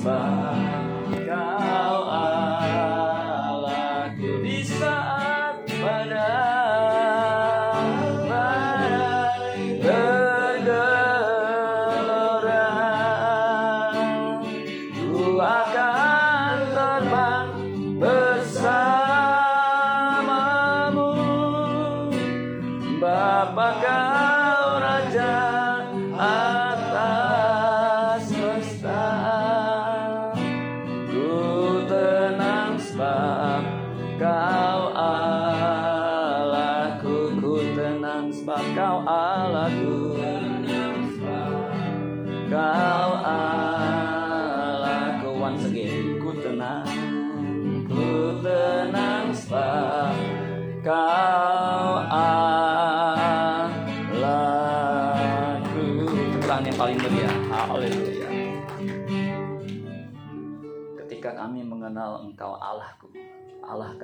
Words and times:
sebab 0.00 0.79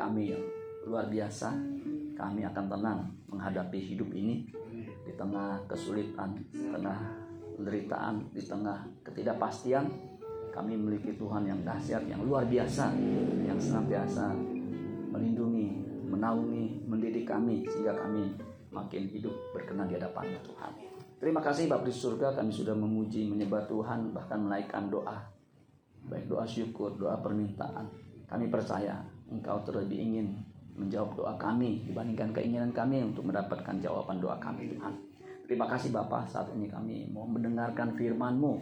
kami 0.06 0.30
yang 0.30 0.44
luar 0.86 1.10
biasa. 1.10 1.50
Kami 2.16 2.48
akan 2.48 2.64
tenang 2.72 3.00
menghadapi 3.28 3.76
hidup 3.92 4.08
ini 4.16 4.48
Di 5.04 5.12
tengah 5.20 5.60
kesulitan 5.68 6.32
Di 6.48 6.72
tengah 6.72 6.96
penderitaan 7.60 8.32
Di 8.32 8.40
tengah 8.40 8.88
ketidakpastian. 9.04 9.84
Kami 10.48 10.72
memiliki 10.72 11.12
Tuhan 11.20 11.44
yang 11.44 11.60
dahsyat 11.60 12.08
Yang 12.08 12.24
luar 12.24 12.48
biasa 12.48 12.88
Yang 13.44 13.68
senantiasa 13.68 14.32
melindungi 15.12 15.84
Menaungi, 16.08 16.88
mendidik 16.88 17.28
kami 17.28 17.68
Sehingga 17.68 17.92
kami 17.92 18.32
makin 18.72 19.04
hidup 19.12 19.36
berkenan 19.52 19.88
di 19.88 20.00
hadapan 20.00 20.36
Tuhan. 20.40 20.72
Terima 21.16 21.40
kasih 21.40 21.64
Bapak 21.68 21.88
di 21.88 21.96
surga 21.96 22.36
kami 22.36 22.52
sudah 22.52 22.76
memuji, 22.76 23.24
menyembah 23.24 23.64
Tuhan, 23.64 24.12
bahkan 24.12 24.36
menaikkan 24.36 24.92
doa. 24.92 25.16
Baik 26.12 26.28
doa 26.28 26.44
syukur, 26.44 26.92
doa 27.00 27.16
permintaan. 27.24 27.88
Kami 28.28 28.52
percaya 28.52 29.00
Engkau 29.30 29.58
terlebih 29.66 29.98
ingin 29.98 30.38
menjawab 30.76 31.16
doa 31.16 31.34
kami 31.40 31.82
dibandingkan 31.88 32.30
keinginan 32.36 32.70
kami 32.70 33.02
untuk 33.02 33.26
mendapatkan 33.26 33.80
jawaban 33.80 34.20
doa 34.20 34.36
kami 34.38 34.70
Tuhan. 34.76 34.94
Terima 35.46 35.66
kasih 35.70 35.94
Bapak 35.94 36.26
saat 36.26 36.50
ini 36.52 36.66
kami 36.66 37.10
mau 37.10 37.24
mendengarkan 37.24 37.94
firman-Mu. 37.94 38.60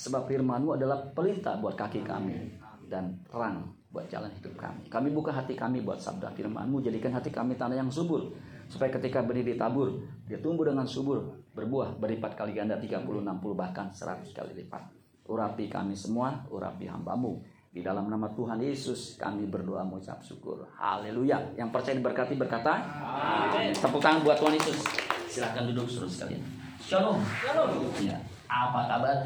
Sebab 0.00 0.30
firman-Mu 0.30 0.78
adalah 0.78 0.98
pelita 1.12 1.60
buat 1.60 1.76
kaki 1.76 2.06
kami 2.06 2.56
dan 2.88 3.20
terang 3.28 3.70
buat 3.90 4.06
jalan 4.06 4.30
hidup 4.38 4.54
kami. 4.54 4.86
Kami 4.86 5.10
buka 5.10 5.34
hati 5.34 5.58
kami 5.58 5.82
buat 5.82 5.98
sabda 5.98 6.30
firman-Mu, 6.32 6.78
jadikan 6.80 7.10
hati 7.10 7.34
kami 7.34 7.58
tanah 7.58 7.82
yang 7.82 7.90
subur. 7.90 8.30
Supaya 8.70 8.94
ketika 8.94 9.26
benih 9.26 9.42
ditabur, 9.42 9.98
dia 10.30 10.38
tumbuh 10.38 10.62
dengan 10.62 10.86
subur, 10.86 11.26
berbuah, 11.58 11.98
berlipat 11.98 12.38
kali 12.38 12.54
ganda 12.54 12.78
30, 12.78 13.02
60, 13.02 13.26
bahkan 13.58 13.90
100 13.90 14.30
kali 14.30 14.62
lipat. 14.62 14.86
Urapi 15.26 15.66
kami 15.66 15.98
semua, 15.98 16.46
urapi 16.46 16.86
hambamu. 16.86 17.42
Di 17.70 17.86
dalam 17.86 18.10
nama 18.10 18.26
Tuhan 18.34 18.58
Yesus 18.58 19.14
kami 19.14 19.46
berdoa 19.46 19.86
mengucap 19.86 20.18
syukur. 20.18 20.66
Haleluya. 20.74 21.54
Yang 21.54 21.70
percaya 21.70 21.94
diberkati 22.02 22.34
berkata. 22.34 22.82
Amin. 22.98 23.70
Tepuk 23.70 24.02
tangan 24.02 24.26
buat 24.26 24.42
Tuhan 24.42 24.58
Yesus. 24.58 24.82
Silahkan 25.30 25.70
duduk 25.70 25.86
suruh 25.86 26.10
sekalian. 26.10 26.42
Shalom. 26.82 27.22
Shalom. 27.22 27.70
Ya. 28.02 28.18
Apa 28.50 28.90
kabar? 28.90 29.16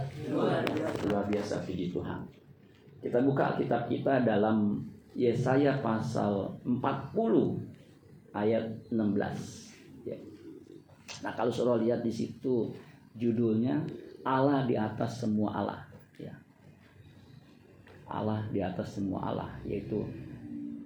Luar 1.09 1.25
biasa 1.33 1.65
puji 1.65 1.89
Tuhan. 1.89 2.29
Kita 3.01 3.25
buka 3.25 3.57
kitab 3.57 3.89
kita 3.89 4.21
dalam 4.21 4.85
Yesaya 5.17 5.81
pasal 5.81 6.61
40 6.69 7.17
ayat 8.37 8.65
16. 8.93 10.05
Ya. 10.05 10.21
Nah, 11.25 11.33
kalau 11.33 11.49
saudara 11.49 11.81
lihat 11.81 12.05
di 12.05 12.13
situ 12.13 12.77
judulnya 13.17 13.89
Allah 14.29 14.69
di 14.69 14.77
atas 14.77 15.25
semua 15.25 15.57
Allah, 15.57 15.81
ya. 16.21 16.37
Allah 18.09 18.45
di 18.53 18.61
atas 18.61 19.01
semua 19.01 19.33
Allah, 19.33 19.51
yaitu 19.65 20.05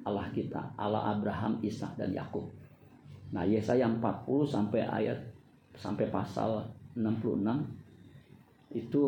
Allah 0.07 0.31
kita, 0.31 0.73
Allah 0.79 1.15
Abraham, 1.17 1.59
Ishak 1.61 1.99
dan 1.99 2.15
Yakub. 2.15 2.47
Nah, 3.35 3.45
Yesaya 3.45 3.85
40 3.85 4.01
sampai 4.49 4.87
ayat 4.89 5.19
sampai 5.77 6.09
pasal 6.09 6.65
66 6.97 7.45
itu 8.73 9.03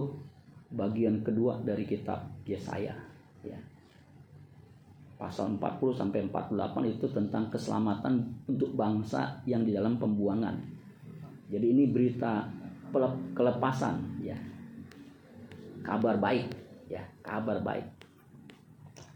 bagian 0.70 1.24
kedua 1.24 1.58
dari 1.64 1.82
kitab 1.88 2.28
Yesaya, 2.44 2.94
ya 3.42 3.58
pasal 5.20 5.52
40 5.60 5.92
sampai 5.92 6.24
48 6.32 6.96
itu 6.96 7.06
tentang 7.12 7.52
keselamatan 7.52 8.24
untuk 8.48 8.72
bangsa 8.72 9.36
yang 9.44 9.68
di 9.68 9.76
dalam 9.76 10.00
pembuangan. 10.00 10.56
Jadi 11.52 11.76
ini 11.76 11.92
berita 11.92 12.48
kelepasan 13.36 14.24
ya. 14.24 14.32
Kabar 15.84 16.16
baik 16.16 16.48
ya, 16.88 17.04
kabar 17.20 17.60
baik. 17.60 17.99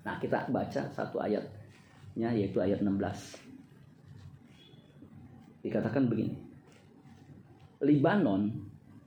Nah, 0.04 0.20
kita 0.20 0.52
baca 0.52 0.82
satu 0.92 1.16
ayatnya 1.20 2.28
yaitu 2.32 2.60
ayat 2.60 2.84
16. 2.84 3.40
Dikatakan 5.64 6.12
begini. 6.12 6.36
Libanon 7.84 8.52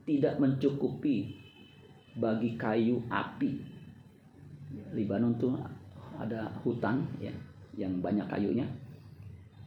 tidak 0.05 0.41
mencukupi 0.41 1.37
bagi 2.17 2.57
kayu 2.57 3.05
api. 3.09 3.51
Libanon 4.97 5.37
tuh 5.37 5.53
ada 6.17 6.49
hutan 6.65 7.05
ya 7.21 7.31
yang 7.77 8.01
banyak 8.01 8.25
kayunya. 8.25 8.65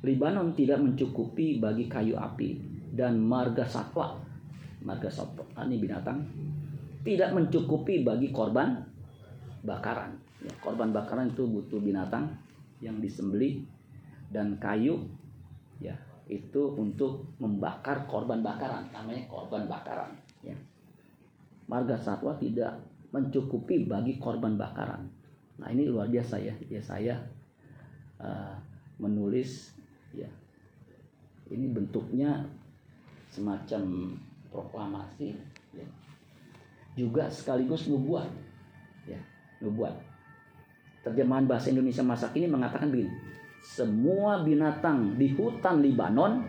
Libanon 0.02 0.56
tidak 0.58 0.82
mencukupi 0.82 1.62
bagi 1.62 1.86
kayu 1.86 2.18
api 2.18 2.58
dan 2.90 3.22
marga 3.22 3.62
satwa. 3.62 4.18
Marga 4.82 5.12
satwa 5.12 5.46
ini 5.62 5.76
binatang 5.78 6.18
tidak 7.04 7.32
mencukupi 7.32 8.02
bagi 8.04 8.28
korban 8.32 8.80
bakaran. 9.64 10.29
Ya, 10.40 10.52
korban 10.64 10.92
bakaran 10.92 11.32
itu 11.32 11.44
butuh 11.44 11.80
binatang 11.80 12.32
yang 12.80 12.96
disembeli 12.96 13.68
dan 14.32 14.56
kayu 14.56 15.04
ya 15.82 15.92
itu 16.30 16.72
untuk 16.80 17.28
membakar 17.36 18.08
korban 18.08 18.40
bakaran 18.40 18.88
namanya 18.88 19.28
korban 19.28 19.68
bakaran 19.68 20.16
ya. 20.40 20.56
Marga 21.68 21.94
satwa 22.00 22.34
tidak 22.40 22.80
mencukupi 23.12 23.84
bagi 23.84 24.16
korban 24.16 24.56
bakaran 24.56 25.06
Nah 25.60 25.68
ini 25.68 25.84
luar 25.92 26.08
biasa 26.08 26.40
ya, 26.40 26.56
ya 26.72 26.80
saya 26.80 27.14
uh, 28.16 28.56
menulis 28.96 29.76
ya 30.16 30.26
ini 31.52 31.68
bentuknya 31.68 32.48
semacam 33.28 34.16
proklamasi 34.48 35.36
ya. 35.76 35.86
juga 36.96 37.28
sekaligus 37.28 37.86
nubuat 37.92 38.26
ya 39.04 39.20
nubuat 39.60 39.94
terjemahan 41.00 41.48
bahasa 41.48 41.72
Indonesia 41.72 42.04
masa 42.04 42.28
kini 42.32 42.50
mengatakan 42.50 42.92
begini 42.92 43.12
semua 43.60 44.40
binatang 44.40 45.20
di 45.20 45.32
hutan 45.36 45.84
Libanon 45.84 46.44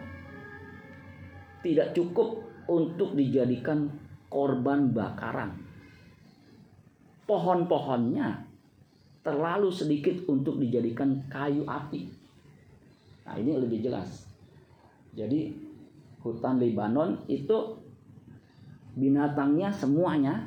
tidak 1.62 1.92
cukup 1.96 2.42
untuk 2.72 3.14
dijadikan 3.16 3.92
korban 4.32 4.96
bakaran 4.96 5.72
pohon-pohonnya 7.32 8.44
terlalu 9.24 9.72
sedikit 9.72 10.28
untuk 10.28 10.60
dijadikan 10.60 11.24
kayu 11.32 11.64
api. 11.64 12.12
Nah, 13.24 13.40
ini 13.40 13.56
lebih 13.56 13.86
jelas. 13.86 14.28
Jadi 15.16 15.54
hutan 16.20 16.60
Lebanon 16.60 17.24
itu 17.32 17.80
binatangnya 19.00 19.72
semuanya 19.72 20.44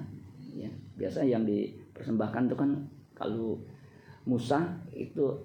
ya. 0.53 0.69
Biasa 1.01 1.25
yang 1.25 1.49
dipersembahkan 1.49 2.53
itu 2.53 2.57
kan 2.59 2.71
kalau 3.17 3.57
Musa 4.25 4.81
itu 4.97 5.37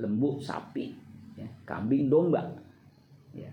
lembu, 0.00 0.40
sapi, 0.40 0.94
ya, 1.36 1.46
kambing, 1.68 2.08
domba. 2.08 2.42
Ya. 3.36 3.50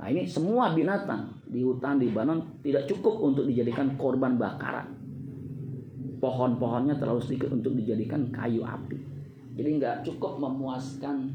Nah, 0.00 0.06
ini 0.08 0.24
semua 0.24 0.72
binatang 0.72 1.28
di 1.50 1.60
hutan 1.60 2.00
Lebanon 2.00 2.62
tidak 2.64 2.88
cukup 2.88 3.20
untuk 3.20 3.44
dijadikan 3.44 3.98
korban 4.00 4.40
bakaran 4.40 5.00
pohon-pohonnya 6.20 7.00
terlalu 7.00 7.24
sedikit 7.24 7.50
untuk 7.50 7.74
dijadikan 7.74 8.28
kayu 8.28 8.60
api. 8.62 9.00
Jadi 9.56 9.68
nggak 9.80 10.04
cukup 10.04 10.36
memuaskan 10.38 11.32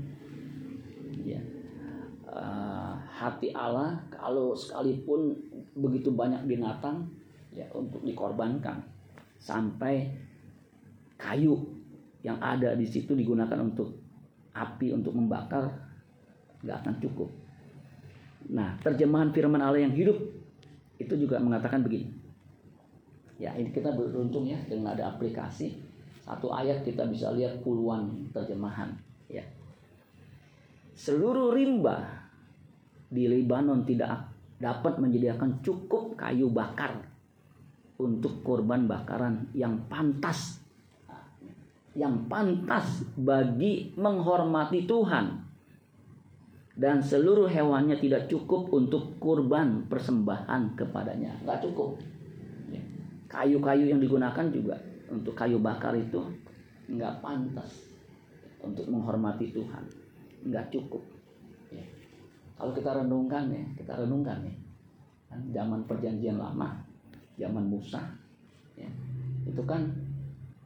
ya, 1.25 1.41
uh, 2.29 2.93
hati 3.09 3.51
Allah 3.51 3.97
kalau 4.13 4.53
sekalipun 4.53 5.35
begitu 5.75 6.13
banyak 6.13 6.45
binatang 6.47 7.09
ya 7.51 7.67
untuk 7.75 8.05
dikorbankan 8.05 8.85
sampai 9.41 10.09
kayu 11.15 11.55
yang 12.25 12.41
ada 12.41 12.73
di 12.73 12.87
situ 12.87 13.13
digunakan 13.13 13.57
untuk 13.61 13.95
api 14.55 14.95
untuk 14.95 15.13
membakar 15.13 15.69
nggak 16.65 16.77
akan 16.81 16.95
cukup. 17.03 17.29
Nah, 18.49 18.77
terjemahan 18.81 19.29
firman 19.33 19.61
Allah 19.61 19.85
yang 19.85 19.93
hidup 19.93 20.17
itu 20.97 21.13
juga 21.17 21.41
mengatakan 21.41 21.85
begini. 21.85 22.09
Ya, 23.35 23.51
ini 23.53 23.69
kita 23.69 23.91
beruntung 23.91 24.47
ya 24.47 24.57
dengan 24.65 24.95
ada 24.95 25.11
aplikasi. 25.13 25.75
Satu 26.25 26.49
ayat 26.49 26.81
kita 26.81 27.05
bisa 27.05 27.29
lihat 27.35 27.61
puluhan 27.61 28.31
terjemahan, 28.33 28.89
ya. 29.29 29.45
Seluruh 30.97 31.53
rimba 31.53 32.25
di 33.11 33.29
Lebanon 33.29 33.85
tidak 33.85 34.33
dapat 34.57 34.97
menyediakan 34.97 35.61
cukup 35.61 36.17
kayu 36.17 36.49
bakar 36.49 37.05
untuk 38.01 38.41
korban 38.41 38.89
bakaran 38.89 39.51
yang 39.53 39.85
pantas 39.85 40.64
yang 41.95 42.27
pantas 42.27 43.07
bagi 43.15 43.95
menghormati 43.95 44.83
Tuhan. 44.83 45.47
Dan 46.75 46.99
seluruh 46.99 47.47
hewannya 47.47 47.95
tidak 48.03 48.27
cukup 48.27 48.67
untuk 48.75 49.15
kurban 49.15 49.87
persembahan 49.87 50.75
kepadanya. 50.75 51.39
Nggak 51.47 51.63
cukup. 51.63 51.95
Ya. 52.67 52.83
kayu-kayu 53.31 53.87
yang 53.95 54.03
digunakan 54.03 54.45
juga 54.51 54.75
untuk 55.07 55.31
kayu 55.39 55.55
bakar 55.63 55.95
itu 55.95 56.19
nggak 56.91 57.23
pantas 57.23 57.95
untuk 58.59 58.91
menghormati 58.91 59.55
Tuhan. 59.55 59.87
Nggak 60.51 60.67
cukup. 60.75 60.99
Ya. 61.71 61.87
kalau 62.59 62.75
kita 62.75 62.91
renungkan 62.91 63.47
ya 63.55 63.63
kita 63.79 63.95
renungkan 63.95 64.43
ya. 64.43 64.55
Kan 65.31 65.39
zaman 65.55 65.87
perjanjian 65.87 66.35
lama 66.35 66.75
zaman 67.39 67.67
Musa 67.67 68.03
ya, 68.75 68.87
itu 69.47 69.63
kan 69.67 69.83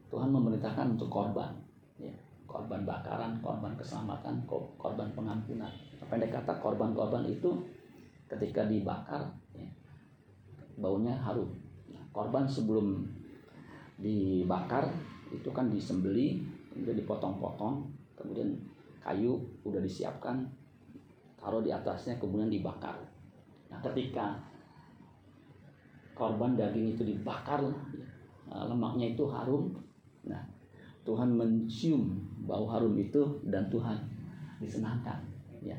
Tuhan 0.09 0.29
memerintahkan 0.33 0.97
untuk 0.97 1.09
korban 1.09 1.53
ya, 2.01 2.13
korban 2.49 2.81
bakaran 2.81 3.37
korban 3.39 3.77
keselamatan 3.77 4.41
korban 4.49 5.09
pengampunan. 5.13 5.69
Pendek 6.09 6.33
kata 6.33 6.57
korban-korban 6.57 7.29
itu 7.29 7.61
ketika 8.25 8.65
dibakar 8.65 9.29
ya, 9.53 9.69
baunya 10.81 11.13
harum. 11.13 11.53
Nah, 11.93 12.01
korban 12.09 12.49
sebelum 12.49 13.05
dibakar 14.01 14.89
itu 15.29 15.49
kan 15.53 15.69
disembeli 15.69 16.41
kemudian 16.73 16.97
dipotong-potong 17.03 17.85
kemudian 18.17 18.49
kayu 19.03 19.37
udah 19.67 19.81
disiapkan 19.83 20.47
taruh 21.39 21.63
di 21.63 21.71
atasnya 21.71 22.19
kemudian 22.19 22.51
dibakar. 22.51 22.99
Nah 23.71 23.79
ketika 23.79 24.35
korban 26.17 26.59
daging 26.59 26.97
itu 26.97 27.03
dibakar 27.07 27.63
eh, 28.51 28.63
lemaknya 28.67 29.15
itu 29.15 29.23
harum 29.29 29.71
nah 30.27 30.43
Tuhan 31.07 31.31
mencium 31.31 32.19
bau 32.43 32.67
harum 32.67 32.93
itu 32.99 33.21
dan 33.47 33.71
Tuhan 33.71 33.97
disenangkan 34.59 35.23
ya. 35.63 35.77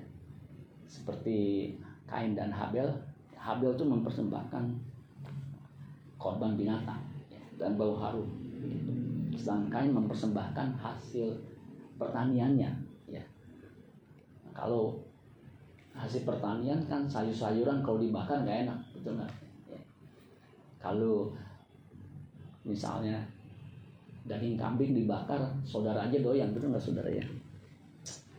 Seperti 0.88 1.70
Kain 2.08 2.34
dan 2.34 2.50
Habel 2.50 2.90
Habel 3.40 3.72
itu 3.72 3.84
mempersembahkan 3.86 4.64
korban 6.20 6.52
binatang 6.60 7.00
ya, 7.32 7.40
dan 7.56 7.80
bau 7.80 7.96
harum 7.96 8.28
gitu. 8.60 8.92
Kain 9.72 9.92
mempersembahkan 9.94 10.76
hasil 10.76 11.32
pertaniannya 11.96 12.68
ya. 13.08 13.24
Kalau 14.52 15.00
hasil 15.96 16.28
pertanian 16.28 16.80
kan 16.88 17.08
sayur-sayuran 17.08 17.80
kalau 17.80 17.96
dibakar 17.96 18.44
nggak 18.44 18.68
enak 18.68 18.78
betul 18.92 19.16
nggak? 19.16 19.32
Kalau 20.80 21.32
misalnya 22.64 23.20
daging 24.26 24.56
kambing 24.56 24.92
dibakar 24.92 25.40
saudara 25.64 26.06
aja 26.08 26.18
doyan 26.20 26.52
betul 26.52 26.72
nggak 26.72 26.84
saudara 26.84 27.10
ya 27.10 27.24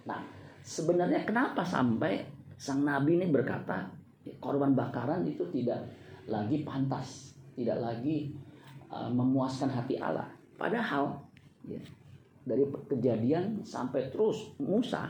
nah 0.05 0.21
sebenarnya 0.61 1.25
kenapa 1.25 1.65
sampai 1.65 2.25
sang 2.57 2.85
nabi 2.85 3.17
ini 3.17 3.29
berkata 3.29 3.89
korban 4.37 4.77
bakaran 4.77 5.25
itu 5.25 5.45
tidak 5.49 5.81
lagi 6.29 6.61
pantas 6.61 7.33
tidak 7.57 7.81
lagi 7.81 8.33
uh, 8.93 9.09
memuaskan 9.09 9.73
hati 9.73 9.97
Allah 9.97 10.29
padahal 10.57 11.17
ya, 11.65 11.81
dari 12.45 12.65
kejadian 12.85 13.65
sampai 13.65 14.13
terus 14.13 14.53
Musa 14.61 15.09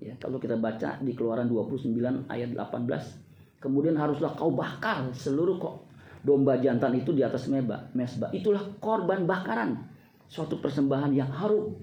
ya 0.00 0.16
kalau 0.16 0.40
kita 0.40 0.56
baca 0.56 1.00
di 1.00 1.12
keluaran 1.12 1.48
29 1.48 1.92
ayat 2.28 2.52
18 2.56 3.60
kemudian 3.60 3.96
haruslah 3.96 4.32
kau 4.36 4.52
bakar 4.52 5.08
seluruh 5.12 5.56
kok 5.60 5.86
domba 6.26 6.58
jantan 6.58 6.98
itu 6.98 7.14
di 7.14 7.22
atas 7.22 7.46
meba, 7.46 7.86
mesbah. 7.94 8.34
Itulah 8.34 8.66
korban 8.82 9.22
bakaran. 9.30 9.78
Suatu 10.26 10.58
persembahan 10.58 11.14
yang 11.14 11.30
harum 11.30 11.74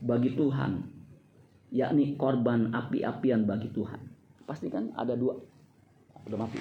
bagi 0.00 0.32
Tuhan. 0.34 0.80
Yakni 1.70 2.18
korban 2.18 2.74
api-apian 2.74 3.46
bagi 3.46 3.70
Tuhan. 3.70 4.00
Pasti 4.42 4.66
kan 4.66 4.90
ada 4.98 5.14
dua. 5.14 5.38
Udah 6.26 6.38
mati. 6.40 6.58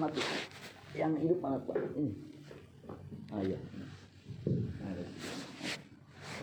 Mati. 0.00 0.22
Yang 0.96 1.12
hidup 1.28 1.38
mana 1.44 1.60
Pak? 1.60 1.76
Ini. 1.98 2.12
Ah, 3.32 3.40
iya. 3.44 3.58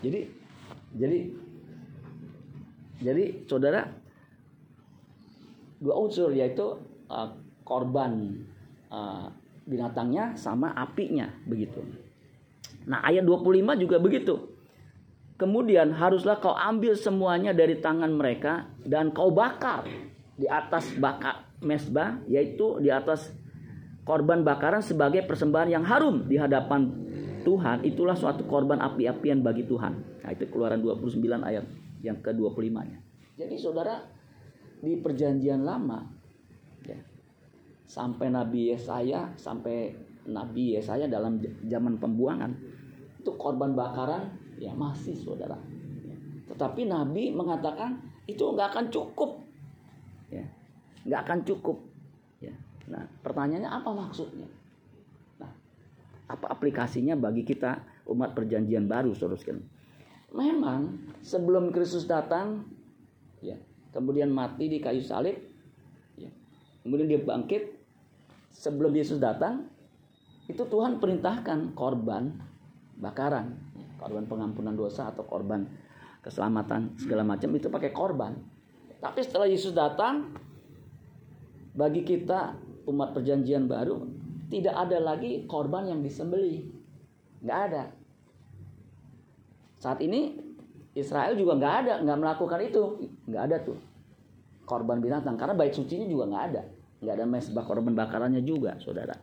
Jadi 0.00 0.20
jadi 0.96 1.18
jadi 3.00 3.24
saudara 3.44 3.84
dua 5.80 5.94
unsur 5.96 6.32
yaitu 6.32 6.76
uh, 7.08 7.28
korban 7.64 8.44
uh, 8.92 9.28
binatangnya 9.64 10.36
sama 10.36 10.72
apinya 10.76 11.28
begitu. 11.48 11.80
Nah, 12.88 13.04
ayat 13.04 13.24
25 13.24 13.76
juga 13.76 13.96
begitu. 14.00 14.34
Kemudian 15.40 15.96
haruslah 15.96 16.36
kau 16.36 16.52
ambil 16.52 16.92
semuanya 16.96 17.56
dari 17.56 17.80
tangan 17.80 18.12
mereka 18.12 18.68
dan 18.84 19.08
kau 19.12 19.32
bakar 19.32 19.88
di 20.36 20.44
atas 20.44 20.92
bakar 21.00 21.48
mesbah 21.64 22.20
yaitu 22.28 22.76
di 22.80 22.92
atas 22.92 23.32
korban 24.04 24.44
bakaran 24.44 24.84
sebagai 24.84 25.24
persembahan 25.24 25.80
yang 25.80 25.84
harum 25.84 26.28
di 26.28 26.36
hadapan 26.36 26.92
Tuhan 27.40 27.88
itulah 27.88 28.12
suatu 28.12 28.44
korban 28.44 28.84
api-apian 28.84 29.40
bagi 29.40 29.64
Tuhan. 29.64 30.20
Nah, 30.20 30.30
itu 30.32 30.44
keluaran 30.52 30.84
29 30.84 31.24
ayat 31.40 31.64
yang 32.04 32.20
ke-25-nya. 32.20 33.00
Jadi 33.40 33.56
saudara 33.56 33.96
di 34.84 35.00
perjanjian 35.00 35.64
lama 35.64 36.20
sampai 37.90 38.30
Nabi 38.30 38.70
Yesaya 38.70 39.34
sampai 39.34 39.90
Nabi 40.30 40.78
Yesaya 40.78 41.10
dalam 41.10 41.42
zaman 41.66 41.98
pembuangan 41.98 42.54
itu 43.20 43.30
korban 43.36 43.76
bakaran 43.76 44.32
ya 44.56 44.72
masih 44.72 45.14
saudara. 45.18 45.58
Tetapi 46.48 46.88
Nabi 46.88 47.30
mengatakan 47.34 48.00
itu 48.24 48.42
nggak 48.42 48.74
akan 48.74 48.86
cukup. 48.88 49.42
Ya. 50.30 50.46
Nggak 51.04 51.20
akan 51.26 51.38
cukup. 51.44 51.76
Ya. 52.40 52.54
Nah 52.88 53.04
pertanyaannya 53.22 53.70
apa 53.70 53.90
maksudnya? 53.92 54.48
Nah 55.38 55.52
apa 56.30 56.46
aplikasinya 56.48 57.18
bagi 57.18 57.42
kita 57.42 57.82
umat 58.10 58.34
perjanjian 58.34 58.90
baru 58.90 59.14
saudara 59.14 59.38
memang 60.30 60.98
sebelum 61.22 61.74
Kristus 61.74 62.06
datang 62.06 62.66
ya 63.42 63.58
kemudian 63.90 64.30
mati 64.30 64.70
di 64.70 64.78
kayu 64.78 65.02
salib 65.02 65.34
ya, 66.14 66.30
kemudian 66.86 67.10
dia 67.10 67.20
bangkit 67.22 67.74
sebelum 68.54 68.94
Yesus 68.94 69.18
datang 69.18 69.66
itu 70.50 70.66
Tuhan 70.66 70.98
perintahkan 70.98 71.78
korban 71.78 72.34
bakaran, 72.98 73.54
korban 74.02 74.26
pengampunan 74.26 74.74
dosa 74.74 75.14
atau 75.14 75.22
korban 75.22 75.62
keselamatan 76.20 76.98
segala 76.98 77.22
macam 77.22 77.54
itu 77.54 77.70
pakai 77.70 77.94
korban. 77.94 78.34
Tapi 79.00 79.20
setelah 79.24 79.48
Yesus 79.48 79.72
datang 79.72 80.34
bagi 81.72 82.02
kita 82.02 82.58
umat 82.90 83.14
perjanjian 83.14 83.70
baru 83.70 84.04
tidak 84.50 84.74
ada 84.74 84.98
lagi 84.98 85.46
korban 85.46 85.88
yang 85.88 86.02
disembeli. 86.02 86.66
Nggak 87.40 87.60
ada. 87.70 87.84
Saat 89.80 90.04
ini 90.04 90.36
Israel 90.92 91.38
juga 91.38 91.56
nggak 91.56 91.74
ada, 91.86 91.94
nggak 92.04 92.18
melakukan 92.20 92.60
itu, 92.60 92.82
nggak 93.30 93.44
ada 93.48 93.56
tuh 93.64 93.78
korban 94.70 95.02
binatang 95.02 95.34
karena 95.34 95.58
bait 95.58 95.74
sucinya 95.74 96.06
juga 96.06 96.30
nggak 96.30 96.44
ada 96.54 96.62
nggak 97.02 97.14
ada 97.18 97.26
mesbah 97.26 97.66
korban 97.66 97.98
bakarannya 97.98 98.46
juga 98.46 98.78
saudara 98.78 99.18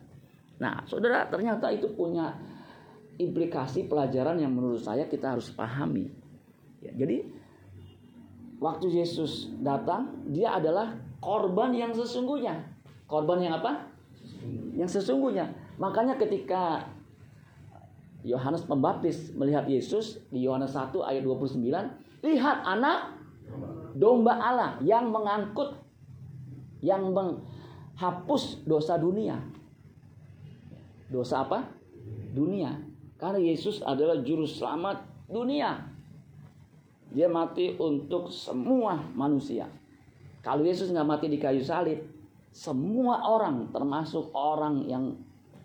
nah 0.58 0.82
saudara 0.86 1.26
ternyata 1.30 1.70
itu 1.70 1.86
punya 1.94 2.34
implikasi 3.18 3.90
pelajaran 3.90 4.38
yang 4.38 4.54
menurut 4.54 4.78
saya 4.78 5.10
kita 5.10 5.34
harus 5.34 5.50
pahami. 5.50 6.06
Ya, 6.78 6.94
jadi 6.94 7.26
waktu 8.62 8.94
Yesus 8.94 9.50
datang 9.58 10.22
dia 10.30 10.54
adalah 10.54 10.94
korban 11.18 11.74
yang 11.74 11.90
sesungguhnya. 11.90 12.62
Korban 13.10 13.42
yang 13.42 13.58
apa? 13.58 13.90
Yang 14.78 15.02
sesungguhnya. 15.02 15.50
Makanya 15.82 16.14
ketika 16.14 16.86
Yohanes 18.22 18.62
Pembaptis 18.66 19.34
melihat 19.34 19.66
Yesus 19.66 20.22
di 20.30 20.46
Yohanes 20.46 20.74
1 20.74 20.94
ayat 21.02 21.22
29 21.22 21.58
lihat 22.22 22.58
anak 22.66 23.18
domba 23.94 24.38
Allah 24.38 24.78
yang 24.82 25.10
mengangkut 25.10 25.74
yang 26.78 27.10
meng, 27.10 27.42
hapus 27.98 28.62
dosa 28.62 28.94
dunia. 28.94 29.34
Dosa 31.08 31.44
apa? 31.44 31.64
Dunia. 32.36 32.76
Karena 33.18 33.40
Yesus 33.42 33.82
adalah 33.82 34.22
juru 34.22 34.46
selamat 34.46 35.02
dunia. 35.26 35.82
Dia 37.08 37.26
mati 37.26 37.74
untuk 37.80 38.28
semua 38.28 39.00
manusia. 39.16 39.66
Kalau 40.44 40.62
Yesus 40.62 40.92
nggak 40.92 41.08
mati 41.08 41.26
di 41.26 41.40
kayu 41.40 41.64
salib, 41.64 41.98
semua 42.52 43.24
orang 43.26 43.72
termasuk 43.72 44.30
orang 44.36 44.86
yang 44.86 45.16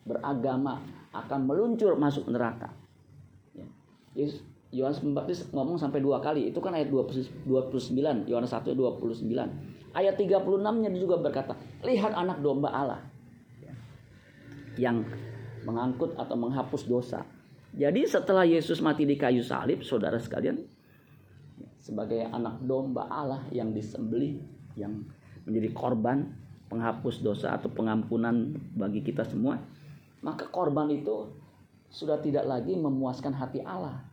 beragama 0.04 0.82
akan 1.14 1.46
meluncur 1.46 1.94
masuk 2.00 2.26
neraka. 2.32 2.74
Ya. 3.54 3.68
Yesus 4.18 4.42
Yohanes 4.74 5.06
Pembaptis 5.06 5.46
ngomong 5.54 5.78
sampai 5.78 6.02
dua 6.02 6.18
kali. 6.18 6.50
Itu 6.50 6.58
kan 6.58 6.74
ayat 6.74 6.90
29, 6.90 8.26
Yohanes 8.26 8.50
1 8.50 8.74
29. 8.74 9.30
Ayat 9.94 10.18
36-nya 10.18 10.90
juga 10.98 11.22
berkata, 11.22 11.54
"Lihat 11.86 12.18
anak 12.18 12.42
domba 12.42 12.74
Allah." 12.74 13.02
Ya. 13.62 13.74
Yang 14.90 15.06
mengangkut 15.64 16.16
atau 16.20 16.36
menghapus 16.36 16.88
dosa. 16.88 17.24
Jadi 17.74 18.06
setelah 18.06 18.46
Yesus 18.46 18.80
mati 18.86 19.04
di 19.08 19.18
kayu 19.18 19.42
salib, 19.42 19.82
saudara 19.82 20.22
sekalian, 20.22 20.62
sebagai 21.82 22.30
anak 22.30 22.62
domba 22.62 23.10
Allah 23.10 23.42
yang 23.50 23.74
disembelih, 23.74 24.38
yang 24.78 25.02
menjadi 25.44 25.74
korban 25.74 26.30
penghapus 26.70 27.26
dosa 27.26 27.58
atau 27.58 27.74
pengampunan 27.74 28.54
bagi 28.78 29.02
kita 29.02 29.26
semua, 29.26 29.58
maka 30.22 30.46
korban 30.48 30.88
itu 30.94 31.34
sudah 31.90 32.22
tidak 32.22 32.46
lagi 32.46 32.78
memuaskan 32.78 33.34
hati 33.34 33.66
Allah. 33.66 34.06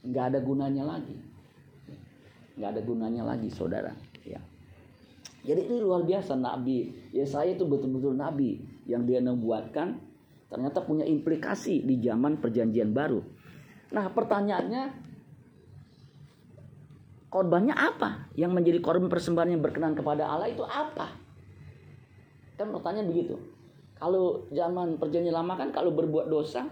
Nggak 0.00 0.24
ada 0.32 0.38
gunanya 0.40 0.84
lagi. 0.84 1.16
Nggak 2.56 2.70
ada 2.76 2.80
gunanya 2.84 3.22
lagi 3.24 3.48
saudara. 3.52 3.92
Ya. 4.24 4.40
Jadi 5.40 5.72
ini 5.72 5.80
luar 5.80 6.04
biasa 6.04 6.36
nabi 6.36 6.92
ya 7.16 7.24
saya 7.24 7.56
itu 7.56 7.64
betul-betul 7.64 8.12
nabi 8.12 8.60
yang 8.84 9.08
dia 9.08 9.24
membuatkan 9.24 9.96
ternyata 10.50 10.82
punya 10.82 11.06
implikasi 11.06 11.86
di 11.86 12.02
zaman 12.02 12.42
perjanjian 12.42 12.90
baru 12.90 13.22
nah 13.94 14.10
pertanyaannya 14.10 14.82
korbannya 17.30 17.74
apa 17.74 18.28
yang 18.34 18.50
menjadi 18.50 18.82
korban 18.82 19.06
persembahan 19.06 19.54
yang 19.54 19.62
berkenan 19.62 19.94
kepada 19.94 20.26
Allah 20.26 20.50
itu 20.50 20.66
apa 20.66 21.14
kan 22.58 22.68
pertanyaan 22.74 23.08
begitu 23.08 23.38
kalau 23.96 24.50
zaman 24.50 24.98
perjanjian 24.98 25.32
lama 25.32 25.54
kan 25.54 25.70
kalau 25.70 25.94
berbuat 25.94 26.26
dosa 26.26 26.66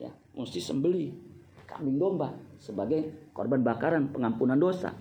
ya 0.00 0.10
mesti 0.34 0.58
sembeli 0.58 1.26
kambing 1.66 2.00
domba 2.00 2.32
sebagai 2.56 3.30
korban 3.36 3.60
bakaran 3.60 4.08
pengampunan 4.08 4.56
dosa. 4.56 4.96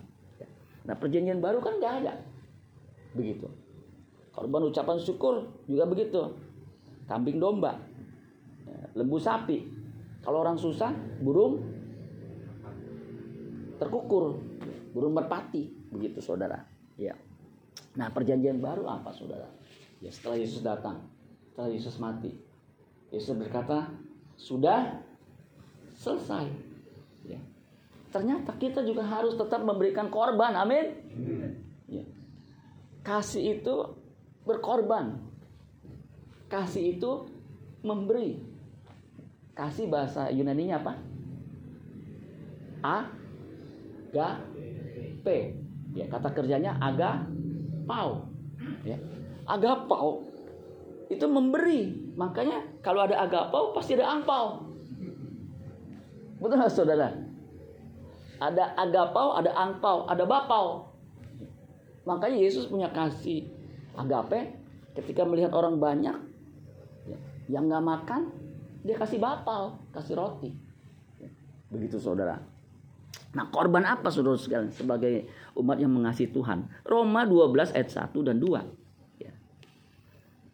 Nah 0.85 0.95
perjanjian 0.99 1.39
baru 1.39 1.63
kan 1.63 1.79
nggak 1.79 1.93
ada 2.03 2.13
begitu. 3.15 3.47
Korban 4.35 4.67
ucapan 4.67 4.99
syukur 4.99 5.47
juga 5.69 5.87
begitu. 5.87 6.35
Kambing 7.05 7.37
domba, 7.37 7.77
ya, 8.65 8.89
lembu 8.97 9.21
sapi. 9.21 9.61
Kalau 10.25 10.41
orang 10.41 10.57
susah, 10.57 10.89
burung 11.21 11.61
terkukur, 13.77 14.41
burung 14.89 15.13
merpati, 15.13 15.69
begitu 15.93 16.17
saudara. 16.17 16.65
Ya. 16.97 17.13
Nah 17.93 18.09
perjanjian 18.09 18.57
baru 18.57 18.89
apa 18.89 19.13
saudara? 19.13 19.45
Ya 20.01 20.09
setelah 20.09 20.37
Yesus 20.41 20.65
datang, 20.65 21.05
setelah 21.53 21.69
Yesus 21.69 21.95
mati, 22.01 22.33
Yesus 23.13 23.37
berkata, 23.37 23.93
sudah 24.35 24.99
selesai. 25.95 26.49
Ya. 27.23 27.39
Ternyata 28.11 28.55
kita 28.57 28.83
juga 28.83 29.05
harus 29.05 29.37
tetap 29.37 29.63
memberikan 29.63 30.11
korban. 30.11 30.55
Amin. 30.57 30.85
Ya. 31.87 32.03
Kasih 33.05 33.61
itu 33.61 33.75
berkorban. 34.43 35.21
Kasih 36.45 36.97
itu 36.97 37.25
memberi. 37.81 38.41
Kasih 39.55 39.87
bahasa 39.87 40.29
Yunani-nya 40.29 40.81
apa? 40.81 40.93
A 42.85 42.97
ga 44.13 44.41
p. 45.25 45.27
Ya, 45.95 46.05
kata 46.11 46.29
kerjanya 46.35 46.75
aga 46.77 47.25
pau. 47.87 48.29
Ya. 48.83 48.97
Agapau 49.45 50.25
itu 51.09 51.25
memberi. 51.29 51.93
Makanya 52.17 52.81
kalau 52.81 53.05
ada 53.05 53.21
agapau 53.21 53.73
pasti 53.73 53.93
ada 53.97 54.09
angpau. 54.17 54.65
Betul 56.41 56.61
saudara? 56.67 57.09
Ada 58.35 58.75
agapau, 58.75 59.39
ada 59.39 59.51
angpau, 59.55 60.05
ada 60.11 60.23
bapau. 60.27 60.91
Makanya 62.05 62.37
Yesus 62.37 62.67
punya 62.67 62.91
kasih 62.91 63.47
agape 63.95 64.53
ketika 64.93 65.23
melihat 65.23 65.55
orang 65.55 65.79
banyak 65.79 66.13
ya, 66.13 66.34
yang 67.45 67.69
nggak 67.69 67.85
makan, 67.85 68.21
dia 68.81 68.95
kasih 68.97 69.21
bapau, 69.21 69.77
kasih 69.93 70.17
roti. 70.17 70.51
Begitu 71.69 71.97
saudara. 71.97 72.37
Nah 73.35 73.51
korban 73.51 73.83
apa 73.83 74.07
saudara 74.07 74.39
sekalian 74.39 74.71
sebagai 74.71 75.27
umat 75.59 75.75
yang 75.75 75.91
mengasihi 75.91 76.31
Tuhan? 76.31 76.65
Roma 76.87 77.27
12 77.27 77.75
ayat 77.75 77.89
1 77.91 78.15
dan 78.23 78.39
2. 78.39 78.63
Ya. 79.19 79.33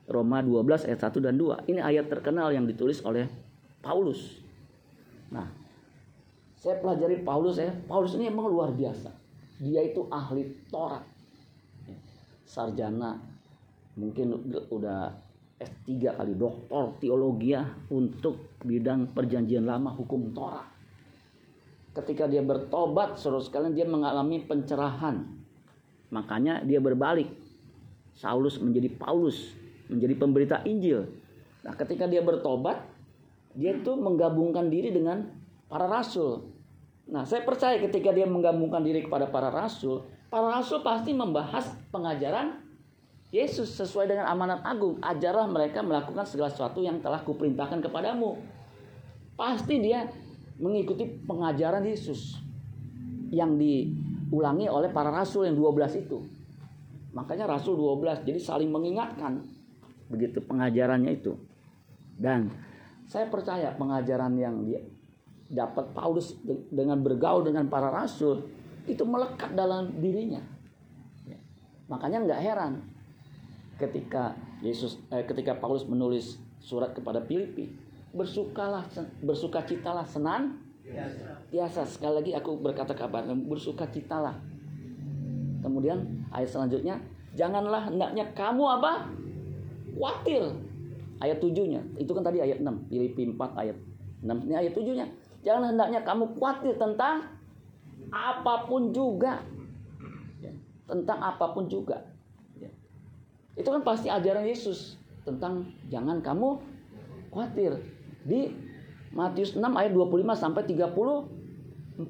Roma 0.09 0.41
12 0.41 0.89
ayat 0.89 0.99
1 1.05 1.21
dan 1.21 1.35
2. 1.37 1.69
Ini 1.69 1.79
ayat 1.79 2.09
terkenal 2.09 2.49
yang 2.49 2.65
ditulis 2.65 3.05
oleh 3.05 3.29
Paulus. 3.85 4.41
Nah 5.29 5.45
saya 6.57 6.81
pelajari 6.81 7.21
Paulus 7.21 7.61
ya. 7.61 7.69
Paulus 7.85 8.17
ini 8.17 8.33
emang 8.33 8.49
luar 8.49 8.73
biasa. 8.73 9.13
Dia 9.61 9.85
itu 9.85 10.09
ahli 10.09 10.49
Taurat. 10.73 11.05
Sarjana 12.49 13.15
mungkin 13.93 14.33
udah 14.73 15.13
S3 15.61 16.17
kali 16.17 16.33
doktor 16.33 16.97
teologi 16.97 17.53
ya 17.53 17.61
untuk 17.93 18.57
bidang 18.65 19.13
perjanjian 19.13 19.63
lama 19.63 19.93
hukum 19.93 20.33
Torah. 20.33 20.65
Ketika 21.91 22.25
dia 22.25 22.41
bertobat, 22.41 23.19
saudara 23.19 23.43
sekalian 23.43 23.75
dia 23.75 23.85
mengalami 23.85 24.41
pencerahan. 24.41 25.27
Makanya 26.09 26.63
dia 26.63 26.79
berbalik. 26.79 27.27
Saulus 28.15 28.59
menjadi 28.59 28.87
Paulus, 28.95 29.53
menjadi 29.91 30.15
pemberita 30.15 30.57
Injil. 30.63 31.07
Nah, 31.61 31.75
ketika 31.75 32.07
dia 32.07 32.23
bertobat, 32.23 32.79
dia 33.51 33.75
tuh 33.83 33.99
menggabungkan 33.99 34.71
diri 34.71 34.95
dengan 34.95 35.27
para 35.67 35.87
rasul. 35.87 36.47
Nah, 37.11 37.27
saya 37.27 37.43
percaya 37.43 37.75
ketika 37.75 38.15
dia 38.15 38.23
menggabungkan 38.23 38.79
diri 38.83 39.03
kepada 39.03 39.27
para 39.27 39.51
rasul, 39.51 40.07
para 40.31 40.47
rasul 40.47 40.79
pasti 40.79 41.11
membahas 41.11 41.75
pengajaran 41.91 42.70
Yesus 43.31 43.71
sesuai 43.79 44.11
dengan 44.11 44.27
amanat 44.27 44.59
agung. 44.67 44.99
Ajarlah 44.99 45.47
mereka 45.47 45.79
melakukan 45.79 46.27
segala 46.27 46.51
sesuatu 46.51 46.83
yang 46.83 46.99
telah 46.99 47.23
kuperintahkan 47.23 47.79
kepadamu. 47.79 48.35
Pasti 49.39 49.79
dia 49.79 50.11
mengikuti 50.59 51.07
pengajaran 51.07 51.87
Yesus 51.87 52.35
yang 53.31 53.55
diulangi 53.55 54.67
oleh 54.67 54.91
para 54.91 55.07
rasul 55.09 55.47
yang 55.47 55.55
12 55.55 56.03
itu. 56.03 56.19
Makanya 57.15 57.47
rasul 57.47 57.79
12 57.79 58.27
jadi 58.27 58.39
saling 58.39 58.67
mengingatkan 58.67 59.47
begitu 60.11 60.43
pengajarannya 60.43 61.15
itu. 61.15 61.39
Dan 62.19 62.51
saya 63.07 63.31
percaya 63.31 63.71
pengajaran 63.79 64.35
yang 64.35 64.67
dia 64.67 64.83
dapat 65.47 65.95
Paulus 65.95 66.35
dengan 66.67 66.99
bergaul 66.99 67.47
dengan 67.47 67.71
para 67.71 67.87
rasul 67.87 68.43
itu 68.91 69.07
melekat 69.07 69.55
dalam 69.55 69.87
dirinya. 70.03 70.43
Ya. 71.23 71.39
Makanya 71.87 72.27
nggak 72.27 72.43
heran 72.43 72.90
ketika 73.81 74.37
Yesus 74.61 75.01
eh, 75.09 75.25
ketika 75.25 75.57
Paulus 75.57 75.89
menulis 75.89 76.37
surat 76.61 76.93
kepada 76.93 77.25
Filipi 77.25 77.73
bersukalah 78.13 78.85
bersukacitalah 79.25 80.05
senang 80.05 80.61
biasa. 81.49 81.81
Sekali 81.87 82.13
lagi 82.21 82.31
aku 82.37 82.59
berkata 82.59 82.93
kabar 82.93 83.25
bersukacitalah. 83.25 84.37
Kemudian 85.65 86.27
ayat 86.29 86.49
selanjutnya 86.51 87.01
janganlah 87.33 87.89
hendaknya 87.89 88.29
kamu 88.37 88.63
apa? 88.81 89.09
Khawatir. 89.97 90.43
Ayat 91.21 91.37
tujuhnya 91.37 91.81
itu 92.01 92.09
kan 92.17 92.25
tadi 92.25 92.41
ayat 92.41 92.65
6 92.65 92.89
Filipi 92.89 93.29
4 93.29 93.61
ayat 93.61 93.77
6 94.25 94.45
ini 94.49 94.55
ayat 94.57 94.73
tujuhnya 94.73 95.05
Jangan 95.41 95.73
hendaknya 95.73 96.05
kamu 96.05 96.37
khawatir 96.37 96.77
tentang 96.77 97.25
apa 98.13 98.69
pun 98.69 98.93
juga. 98.93 99.41
Ya, 100.37 100.53
tentang 100.85 101.17
apa 101.17 101.49
pun 101.53 101.65
juga. 101.65 101.97
Itu 103.55 103.67
kan 103.67 103.83
pasti 103.83 104.07
ajaran 104.07 104.47
Yesus 104.47 104.95
tentang 105.27 105.67
jangan 105.91 106.23
kamu 106.23 106.59
khawatir. 107.31 107.77
Di 108.23 108.53
Matius 109.11 109.59
6 109.59 109.63
ayat 109.63 109.91
25 109.91 110.35
sampai 110.35 110.63
34. 110.63 112.07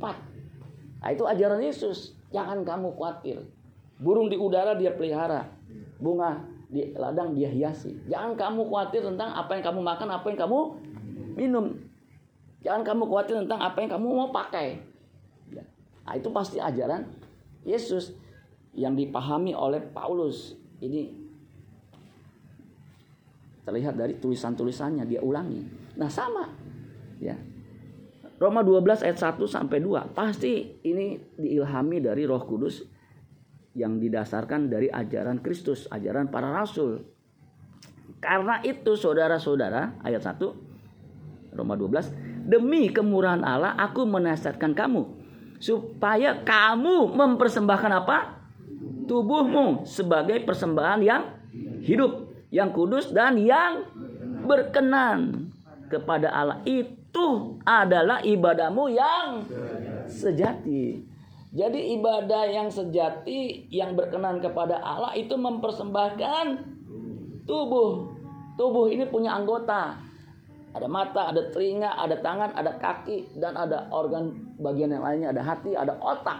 Nah, 1.02 1.10
itu 1.10 1.24
ajaran 1.26 1.62
Yesus. 1.62 2.14
Jangan 2.30 2.62
kamu 2.62 2.94
khawatir. 2.94 3.42
Burung 3.98 4.30
di 4.30 4.38
udara 4.38 4.78
dia 4.78 4.94
pelihara. 4.94 5.50
Bunga 5.98 6.46
di 6.70 6.94
ladang 6.94 7.34
dia 7.34 7.50
hiasi. 7.50 7.98
Jangan 8.08 8.38
kamu 8.38 8.70
khawatir 8.70 9.02
tentang 9.04 9.34
apa 9.34 9.58
yang 9.58 9.64
kamu 9.66 9.80
makan, 9.82 10.08
apa 10.14 10.26
yang 10.30 10.40
kamu 10.40 10.60
minum. 11.36 11.66
Jangan 12.62 12.86
kamu 12.86 13.04
khawatir 13.10 13.36
tentang 13.42 13.60
apa 13.60 13.78
yang 13.82 13.92
kamu 13.98 14.08
mau 14.08 14.30
pakai. 14.30 14.78
Ya. 15.50 15.66
Nah, 16.06 16.14
itu 16.16 16.30
pasti 16.30 16.62
ajaran 16.62 17.10
Yesus 17.66 18.14
yang 18.78 18.94
dipahami 18.94 19.58
oleh 19.58 19.82
Paulus. 19.82 20.56
Ini 20.82 21.21
terlihat 23.72 23.96
dari 23.96 24.20
tulisan-tulisannya 24.20 25.08
dia 25.08 25.24
ulangi. 25.24 25.64
Nah 25.96 26.12
sama 26.12 26.44
Ya. 27.22 27.38
Roma 28.42 28.66
12 28.66 29.06
ayat 29.06 29.22
1 29.22 29.46
sampai 29.46 29.78
2. 29.86 30.18
Pasti 30.18 30.82
ini 30.82 31.22
diilhami 31.38 32.02
dari 32.02 32.26
Roh 32.26 32.42
Kudus 32.42 32.82
yang 33.78 34.02
didasarkan 34.02 34.68
dari 34.68 34.90
ajaran 34.90 35.46
Kristus, 35.46 35.86
ajaran 35.94 36.34
para 36.34 36.50
rasul. 36.50 37.06
Karena 38.18 38.58
itu 38.66 38.98
saudara-saudara, 38.98 40.02
ayat 40.02 40.26
1 40.26 41.54
Roma 41.54 41.78
12, 41.78 42.50
demi 42.50 42.90
kemurahan 42.90 43.46
Allah 43.46 43.78
aku 43.78 44.10
menasihatkan 44.10 44.74
kamu 44.74 45.06
supaya 45.62 46.42
kamu 46.42 47.14
mempersembahkan 47.14 47.92
apa? 47.94 48.42
Tubuhmu 49.06 49.86
sebagai 49.86 50.42
persembahan 50.42 51.00
yang 51.06 51.22
hidup, 51.86 52.31
yang 52.52 52.76
kudus 52.76 53.16
dan 53.16 53.40
yang 53.40 53.88
berkenan 54.46 55.50
kepada 55.88 56.30
Allah. 56.30 56.60
Itu 56.68 57.58
adalah 57.64 58.20
ibadahmu 58.22 58.86
yang 58.92 59.48
sejati. 60.12 61.08
Jadi 61.52 62.00
ibadah 62.00 62.48
yang 62.48 62.72
sejati 62.72 63.68
yang 63.68 63.96
berkenan 63.96 64.40
kepada 64.40 64.80
Allah 64.80 65.12
itu 65.20 65.36
mempersembahkan 65.36 66.46
tubuh. 67.44 68.08
Tubuh 68.56 68.88
ini 68.88 69.04
punya 69.08 69.36
anggota. 69.36 70.00
Ada 70.72 70.88
mata, 70.88 71.28
ada 71.36 71.52
telinga, 71.52 72.00
ada 72.00 72.16
tangan, 72.24 72.56
ada 72.56 72.80
kaki, 72.80 73.36
dan 73.36 73.60
ada 73.60 73.92
organ 73.92 74.56
bagian 74.56 74.96
yang 74.96 75.04
lainnya, 75.04 75.36
ada 75.36 75.44
hati, 75.44 75.76
ada 75.76 76.00
otak. 76.00 76.40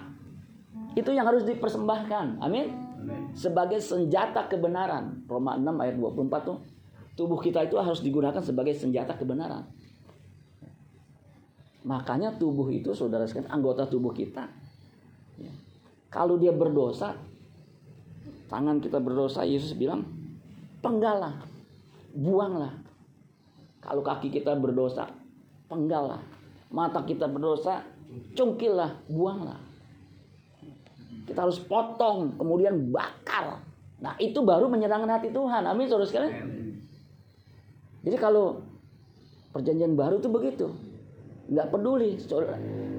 Itu 0.96 1.16
yang 1.16 1.28
harus 1.28 1.48
dipersembahkan. 1.48 2.44
Amin. 2.44 2.72
Sebagai 3.32 3.80
senjata 3.80 4.46
kebenaran. 4.52 5.24
Roma 5.26 5.56
6 5.56 5.72
ayat 5.80 5.96
24 5.98 6.48
tuh. 6.48 6.58
Tubuh 7.16 7.40
kita 7.40 7.64
itu 7.68 7.76
harus 7.80 8.00
digunakan 8.00 8.40
sebagai 8.40 8.76
senjata 8.76 9.16
kebenaran. 9.16 9.68
Makanya 11.82 12.38
tubuh 12.38 12.70
itu 12.70 12.94
saudara 12.94 13.26
sekalian 13.26 13.50
anggota 13.50 13.90
tubuh 13.90 14.14
kita. 14.14 14.46
Ya. 15.42 15.52
Kalau 16.14 16.38
dia 16.38 16.54
berdosa, 16.54 17.18
tangan 18.52 18.84
kita 18.84 19.02
berdosa, 19.02 19.42
Yesus 19.48 19.74
bilang, 19.74 20.06
penggalah, 20.84 21.42
buanglah. 22.14 22.76
Kalau 23.82 24.06
kaki 24.06 24.30
kita 24.30 24.54
berdosa, 24.60 25.10
penggalah. 25.66 26.22
Mata 26.70 27.02
kita 27.02 27.26
berdosa, 27.26 27.82
cungkillah, 28.38 29.02
buanglah. 29.10 29.71
Kita 31.32 31.48
harus 31.48 31.64
potong, 31.64 32.36
kemudian 32.36 32.92
bakar. 32.92 33.64
Nah 34.04 34.20
itu 34.20 34.44
baru 34.44 34.68
menyenangkan 34.68 35.08
hati 35.08 35.32
Tuhan. 35.32 35.64
Amin 35.64 35.88
saudara 35.88 36.04
sekalian. 36.04 36.44
Jadi 38.04 38.18
kalau 38.20 38.60
perjanjian 39.56 39.96
baru 39.96 40.20
itu 40.20 40.28
begitu. 40.28 40.68
Nggak 41.48 41.72
peduli. 41.72 42.20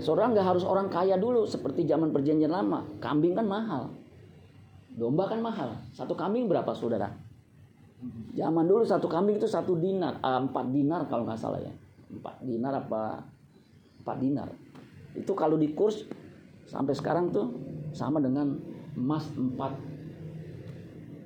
Seorang 0.00 0.32
nggak 0.32 0.46
harus 0.48 0.64
orang 0.64 0.88
kaya 0.88 1.20
dulu 1.20 1.44
seperti 1.44 1.84
zaman 1.84 2.08
perjanjian 2.08 2.48
lama. 2.48 2.88
Kambing 3.04 3.36
kan 3.36 3.44
mahal. 3.44 3.92
Domba 4.96 5.28
kan 5.28 5.44
mahal. 5.44 5.76
Satu 5.92 6.16
kambing 6.16 6.48
berapa 6.48 6.72
saudara? 6.72 7.12
Zaman 8.32 8.64
dulu 8.64 8.86
satu 8.86 9.12
kambing 9.12 9.36
itu 9.36 9.50
satu 9.50 9.76
dinar. 9.76 10.22
Uh, 10.24 10.48
empat 10.48 10.72
dinar 10.72 11.04
kalau 11.10 11.28
nggak 11.28 11.36
salah 11.36 11.60
ya. 11.60 11.72
Empat 12.08 12.40
dinar 12.40 12.80
apa 12.80 13.26
empat 14.00 14.16
dinar? 14.22 14.48
Itu 15.12 15.36
kalau 15.36 15.60
di 15.60 15.74
kurs 15.76 16.06
sampai 16.70 16.94
sekarang 16.94 17.34
tuh 17.34 17.71
sama 17.92 18.18
dengan 18.20 18.56
emas 18.96 19.24
empat 19.36 19.72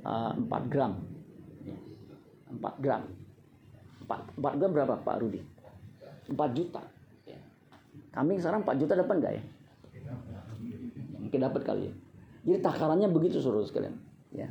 uh, 0.06 0.32
empat 0.38 0.62
gram 0.70 0.92
empat 2.50 2.74
gram 2.78 3.02
empat 4.06 4.20
empat 4.38 4.54
gram 4.58 4.70
berapa 4.70 4.94
Pak 5.02 5.16
Rudi 5.22 5.42
empat 6.30 6.50
juta 6.54 6.82
Kambing 8.16 8.40
sekarang 8.40 8.64
4 8.64 8.80
juta 8.80 8.96
dapat 8.96 9.14
nggak 9.20 9.32
ya? 9.36 9.42
Mungkin 11.20 11.36
dapat 11.36 11.62
kali 11.68 11.92
ya. 11.92 11.92
Jadi 12.48 12.58
takarannya 12.64 13.12
begitu 13.12 13.44
suruh 13.44 13.60
sekalian. 13.60 13.92
Ya. 14.32 14.48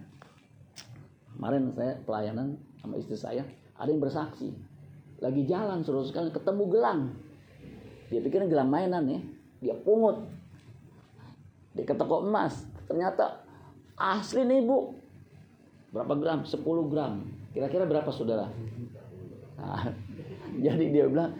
Kemarin 1.34 1.73
saya 1.73 1.97
pelayanan 2.06 2.62
sama 2.78 3.01
istri 3.01 3.17
saya, 3.17 3.41
ada 3.73 3.89
yang 3.89 3.97
bersaksi. 3.97 4.54
Lagi 5.17 5.49
jalan 5.49 5.82
suruh 5.82 6.06
sekalian 6.06 6.30
ketemu 6.30 6.63
gelang. 6.69 7.01
Dia 8.13 8.21
pikir 8.21 8.45
gelang 8.45 8.69
mainan 8.69 9.10
ya. 9.10 9.19
Dia 9.65 9.75
pungut. 9.82 10.21
Ke 11.83 11.93
toko 11.95 12.23
emas. 12.23 12.63
Ternyata 12.88 13.43
asli 13.99 14.47
nih 14.47 14.63
bu. 14.63 14.95
Berapa 15.91 16.13
gram? 16.19 16.39
10 16.43 16.91
gram. 16.91 17.13
Kira-kira 17.55 17.88
berapa 17.88 18.11
saudara? 18.11 18.51
Nah, 19.55 19.95
jadi 20.65 20.85
dia 20.91 21.05
bilang, 21.07 21.31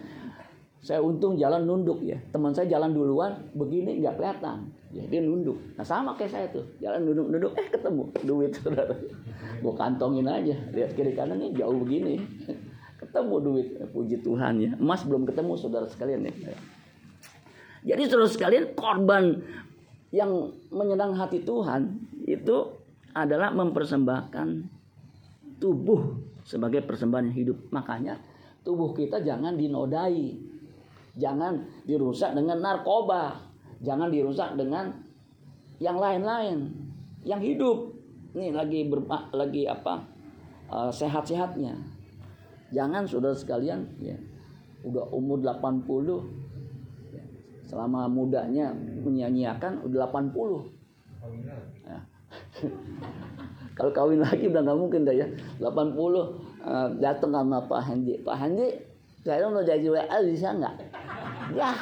saya 0.80 1.04
untung 1.04 1.36
jalan 1.36 1.66
nunduk 1.66 2.00
ya. 2.00 2.16
Teman 2.32 2.56
saya 2.56 2.70
jalan 2.70 2.96
duluan, 2.96 3.36
begini 3.52 4.00
nggak 4.00 4.16
kelihatan. 4.16 4.72
Dia 4.94 5.20
nunduk. 5.20 5.58
Nah 5.76 5.84
sama 5.84 6.16
kayak 6.16 6.32
saya 6.32 6.46
tuh, 6.48 6.64
jalan 6.80 7.04
nunduk-nunduk, 7.04 7.52
eh 7.58 7.68
ketemu 7.68 8.02
duit 8.24 8.52
saudara. 8.62 8.96
Gue 9.60 9.74
kantongin 9.76 10.24
aja, 10.24 10.56
lihat 10.72 10.96
kiri 10.96 11.12
kanan 11.12 11.42
nih 11.42 11.52
jauh 11.58 11.76
begini. 11.76 12.22
Ketemu 13.02 13.34
duit, 13.44 13.68
puji 13.92 14.24
Tuhan 14.24 14.56
ya. 14.56 14.72
Emas 14.80 15.04
belum 15.04 15.28
ketemu 15.28 15.52
saudara 15.60 15.84
sekalian 15.84 16.32
ya. 16.32 16.56
Jadi 17.92 18.02
saudara 18.08 18.32
sekalian 18.32 18.72
korban 18.72 19.44
yang 20.14 20.52
menyenang 20.70 21.14
hati 21.18 21.42
Tuhan 21.42 22.06
itu 22.26 22.56
adalah 23.16 23.50
mempersembahkan 23.54 24.48
tubuh 25.58 26.00
sebagai 26.46 26.84
persembahan 26.84 27.32
hidup. 27.32 27.72
Makanya 27.72 28.20
tubuh 28.62 28.92
kita 28.94 29.24
jangan 29.24 29.58
dinodai 29.58 30.46
Jangan 31.16 31.64
dirusak 31.88 32.36
dengan 32.36 32.60
narkoba. 32.60 33.40
Jangan 33.80 34.12
dirusak 34.12 34.56
dengan 34.56 34.92
yang 35.80 35.96
lain-lain. 35.96 36.72
Yang 37.24 37.40
hidup. 37.52 37.78
Nih 38.36 38.52
lagi 38.52 38.84
ber, 38.84 39.00
lagi 39.32 39.64
apa? 39.64 40.04
Uh, 40.68 40.92
sehat-sehatnya. 40.92 41.72
Jangan 42.68 43.08
saudara 43.08 43.32
sekalian 43.32 43.96
ya. 43.96 44.16
Udah 44.84 45.08
umur 45.08 45.40
80 45.40 45.88
ya, 45.88 46.18
selama 47.66 48.06
mudanya 48.06 48.70
menyanyiakan 49.02 49.82
udah 49.82 50.06
80. 50.06 50.70
Ya. 51.82 51.98
Kalau 53.76 53.92
kawin 53.92 54.22
lagi 54.22 54.48
udah 54.48 54.62
nggak 54.64 54.78
mungkin 54.78 55.04
dah 55.04 55.12
ya. 55.12 55.26
80 55.60 55.66
uh, 55.66 56.24
datang 57.02 57.34
sama 57.34 57.58
Pak 57.66 57.82
Handi. 57.82 58.14
Pak 58.22 58.36
Handi, 58.38 58.66
saya 59.20 59.50
mau 59.50 59.60
jadi 59.60 59.84
WA 59.84 60.16
bisa 60.24 60.54
nggak? 60.54 60.74
Ya. 61.52 61.74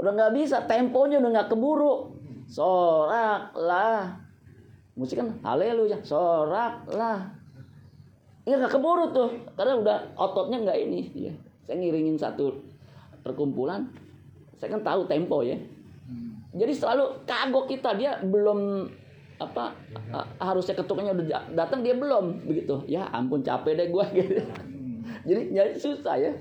Udah 0.00 0.12
nggak 0.16 0.32
bisa, 0.32 0.64
temponya 0.64 1.20
udah 1.20 1.30
nggak 1.34 1.50
keburu. 1.52 2.16
Sorak 2.48 3.52
lah. 3.58 4.16
Musik 4.96 5.20
kan 5.20 5.36
haleluya, 5.44 6.00
sorak 6.00 6.88
lah. 6.94 7.28
Ya 8.48 8.56
nggak 8.56 8.72
keburu 8.72 9.12
tuh, 9.12 9.30
karena 9.58 9.74
udah 9.82 9.98
ototnya 10.16 10.64
nggak 10.64 10.78
ini. 10.80 11.00
Ya. 11.28 11.34
Saya 11.68 11.76
ngiringin 11.76 12.16
satu 12.16 12.69
perkumpulan, 13.22 13.88
saya 14.56 14.76
kan 14.76 14.82
tahu 14.82 15.06
tempo 15.06 15.40
ya. 15.44 15.56
Jadi 16.50 16.72
selalu 16.74 17.22
kagok 17.24 17.70
kita 17.70 17.94
dia 17.94 18.18
belum 18.20 18.90
apa 19.40 19.72
harusnya 20.36 20.76
ketuknya 20.76 21.16
udah 21.16 21.56
datang 21.56 21.80
dia 21.80 21.96
belum 21.96 22.44
begitu 22.44 22.84
ya 22.84 23.08
ampun 23.08 23.40
capek 23.40 23.72
deh 23.72 23.88
gue 23.88 24.04
gitu 24.20 24.44
jadi 25.24 25.42
jadi 25.48 25.72
susah 25.80 26.14
ya 26.20 26.36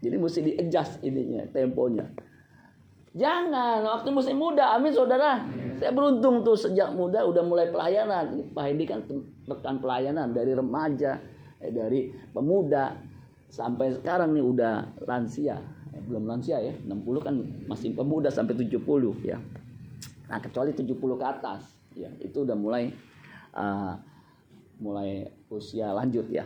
jadi 0.00 0.16
mesti 0.20 0.40
di 0.44 0.52
adjust 0.54 1.00
ininya, 1.00 1.42
temponya. 1.50 2.06
Jangan, 3.16 3.80
waktu 3.80 4.12
masih 4.12 4.36
muda, 4.36 4.76
amin 4.76 4.92
saudara. 4.92 5.40
Saya 5.80 5.92
beruntung 5.92 6.44
tuh 6.44 6.52
sejak 6.52 6.92
muda 6.92 7.24
udah 7.24 7.40
mulai 7.40 7.72
pelayanan. 7.72 8.52
Pak 8.52 8.64
Hendi 8.68 8.84
kan 8.84 9.00
rekan 9.48 9.80
pelayanan 9.80 10.36
dari 10.36 10.52
remaja, 10.52 11.16
eh, 11.64 11.72
dari 11.72 12.12
pemuda 12.12 12.92
sampai 13.48 13.96
sekarang 13.96 14.36
nih 14.36 14.44
udah 14.44 14.74
lansia. 15.08 15.56
Belum 16.04 16.28
lansia 16.28 16.60
ya, 16.60 16.74
60 16.84 17.26
kan 17.26 17.34
masih 17.64 17.96
pemuda 17.96 18.28
sampai 18.28 18.52
70 18.52 18.76
ya. 19.24 19.40
Nah, 20.26 20.38
kecuali 20.42 20.74
70 20.74 20.92
ke 20.96 21.26
atas, 21.26 21.62
ya 21.96 22.10
itu 22.20 22.44
udah 22.44 22.58
mulai 22.58 22.92
uh, 23.56 23.94
mulai 24.82 25.24
usia 25.48 25.94
lanjut 25.96 26.28
ya. 26.28 26.44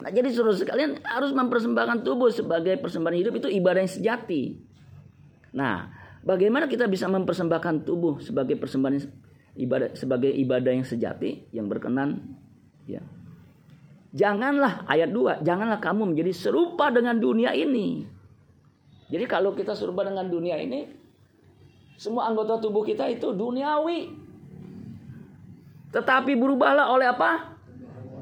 Nah, 0.00 0.10
jadi 0.12 0.28
suruh 0.32 0.56
sekalian 0.56 1.00
harus 1.04 1.32
mempersembahkan 1.32 2.04
tubuh 2.04 2.32
sebagai 2.32 2.76
persembahan 2.80 3.16
hidup 3.16 3.34
itu 3.40 3.48
ibadah 3.48 3.80
yang 3.84 3.92
sejati. 3.92 4.56
Nah, 5.56 5.88
bagaimana 6.24 6.68
kita 6.68 6.88
bisa 6.88 7.08
mempersembahkan 7.08 7.84
tubuh 7.84 8.20
sebagai 8.20 8.56
persembahan 8.56 8.96
ibadah 9.60 9.92
sebagai 9.96 10.30
ibadah 10.30 10.72
yang 10.72 10.86
sejati 10.86 11.52
yang 11.52 11.68
berkenan 11.68 12.36
ya. 12.88 13.04
Janganlah 14.10 14.90
ayat 14.90 15.14
2, 15.14 15.46
janganlah 15.46 15.78
kamu 15.78 16.14
menjadi 16.14 16.34
serupa 16.34 16.90
dengan 16.90 17.14
dunia 17.22 17.54
ini. 17.54 18.02
Jadi 19.10 19.24
kalau 19.26 19.52
kita 19.52 19.74
serupa 19.74 20.06
dengan 20.06 20.30
dunia 20.30 20.54
ini 20.56 20.86
semua 22.00 22.30
anggota 22.30 22.62
tubuh 22.62 22.86
kita 22.86 23.10
itu 23.10 23.34
duniawi. 23.34 24.14
Tetapi 25.90 26.32
berubahlah 26.38 26.94
oleh 26.94 27.10
apa? 27.10 27.50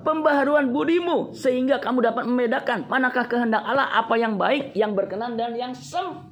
pembaharuan 0.09 0.73
budimu 0.73 1.35
sehingga 1.37 1.77
kamu 1.83 2.01
dapat 2.01 2.25
membedakan 2.25 2.89
manakah 2.89 3.29
kehendak 3.29 3.61
Allah, 3.61 3.93
apa 3.93 4.15
yang 4.17 4.41
baik, 4.41 4.73
yang 4.73 4.97
berkenan 4.97 5.37
dan 5.37 5.53
yang 5.53 5.77
sem 5.77 6.25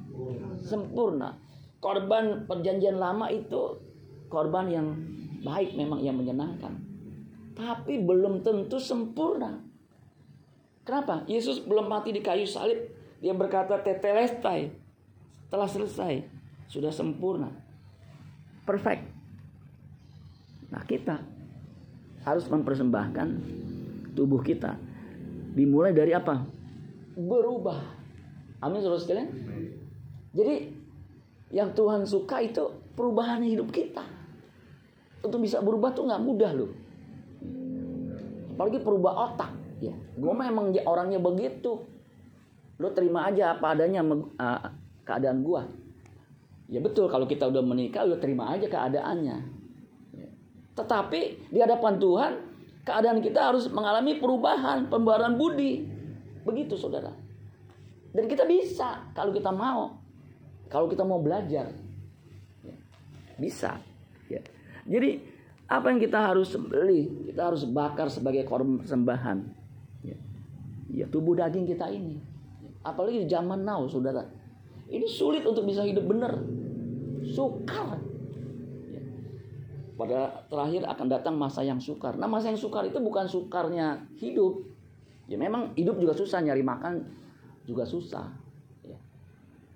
sempurna. 0.65 1.37
Korban 1.77 2.49
perjanjian 2.49 2.97
lama 2.97 3.29
itu 3.29 3.77
korban 4.33 4.65
yang 4.73 4.87
baik 5.45 5.77
memang 5.77 6.01
yang 6.01 6.17
menyenangkan. 6.17 6.73
Tapi 7.53 8.01
belum 8.01 8.41
tentu 8.41 8.81
sempurna. 8.81 9.61
Kenapa? 10.81 11.21
Yesus 11.29 11.61
belum 11.61 11.85
mati 11.85 12.09
di 12.09 12.21
kayu 12.25 12.49
salib. 12.49 12.96
Dia 13.19 13.33
berkata 13.33 13.81
tetelestai. 13.81 14.69
Telah 15.47 15.69
selesai. 15.69 16.23
Sudah 16.67 16.91
sempurna. 16.91 17.49
Perfect. 18.67 19.03
Nah 20.67 20.83
kita 20.83 21.23
harus 22.27 22.45
mempersembahkan 22.51 23.27
tubuh 24.11 24.43
kita. 24.43 24.75
Dimulai 25.55 25.95
dari 25.95 26.11
apa? 26.11 26.43
Berubah. 27.15 27.79
Amin 28.59 28.83
saudara 28.83 29.01
sekalian. 29.01 29.29
Jadi 30.35 30.55
yang 31.55 31.71
Tuhan 31.71 32.03
suka 32.03 32.43
itu 32.43 32.67
perubahan 32.93 33.41
hidup 33.41 33.71
kita. 33.71 34.03
Untuk 35.23 35.41
bisa 35.41 35.63
berubah 35.63 35.95
tuh 35.95 36.05
nggak 36.05 36.23
mudah 36.23 36.51
loh. 36.53 36.71
Apalagi 38.53 38.81
perubah 38.83 39.13
otak. 39.31 39.51
Ya, 39.77 39.93
gue 39.93 40.33
memang 40.33 40.73
orangnya 40.89 41.21
begitu. 41.21 41.85
Lo 42.77 42.93
terima 42.93 43.25
aja 43.25 43.57
apa 43.57 43.73
adanya 43.73 44.05
uh, 44.05 44.61
keadaan 45.01 45.41
gue. 45.41 45.61
Ya 46.67 46.83
betul 46.83 47.07
kalau 47.07 47.25
kita 47.25 47.47
udah 47.47 47.63
menikah 47.63 48.03
udah 48.05 48.19
terima 48.19 48.53
aja 48.53 48.67
keadaannya. 48.67 49.37
Ya. 50.13 50.29
Tetapi 50.75 51.49
di 51.49 51.59
hadapan 51.63 51.95
Tuhan 51.97 52.31
keadaan 52.83 53.19
kita 53.23 53.51
harus 53.51 53.71
mengalami 53.71 54.19
perubahan, 54.19 54.91
pembaruan 54.91 55.39
budi. 55.39 55.87
Begitu 56.43 56.75
saudara. 56.75 57.11
Dan 58.11 58.27
kita 58.27 58.43
bisa 58.43 59.09
kalau 59.15 59.31
kita 59.31 59.49
mau. 59.49 59.95
Kalau 60.67 60.91
kita 60.91 61.07
mau 61.07 61.23
belajar. 61.23 61.71
Ya. 62.61 62.75
Bisa. 63.39 63.79
Ya. 64.27 64.43
Jadi 64.83 65.23
apa 65.67 65.91
yang 65.91 65.99
kita 66.03 66.19
harus 66.19 66.51
beli? 66.59 67.31
Kita 67.31 67.51
harus 67.51 67.63
bakar 67.63 68.11
sebagai 68.11 68.43
korban 68.43 68.79
persembahan. 68.83 69.37
Ya. 70.03 70.17
ya 70.91 71.05
tubuh 71.07 71.35
daging 71.35 71.63
kita 71.63 71.87
ini. 71.91 72.19
Apalagi 72.87 73.23
di 73.23 73.27
zaman 73.27 73.67
now, 73.67 73.83
saudara. 73.91 74.23
Ini 74.87 75.03
sulit 75.03 75.43
untuk 75.43 75.67
bisa 75.67 75.83
hidup 75.83 76.07
benar. 76.07 76.39
Sukar. 77.27 77.99
Ya. 78.87 79.03
Pada 79.99 80.47
terakhir 80.47 80.87
akan 80.87 81.07
datang 81.11 81.35
masa 81.35 81.67
yang 81.67 81.83
sukar. 81.83 82.15
Nah 82.15 82.31
masa 82.31 82.47
yang 82.47 82.59
sukar 82.59 82.87
itu 82.87 82.95
bukan 83.03 83.27
sukarnya 83.27 84.07
hidup. 84.15 84.63
Ya 85.27 85.35
memang 85.35 85.75
hidup 85.75 85.99
juga 85.99 86.15
susah, 86.15 86.39
nyari 86.39 86.63
makan 86.63 87.03
juga 87.67 87.83
susah. 87.83 88.31
Ya. 88.87 88.95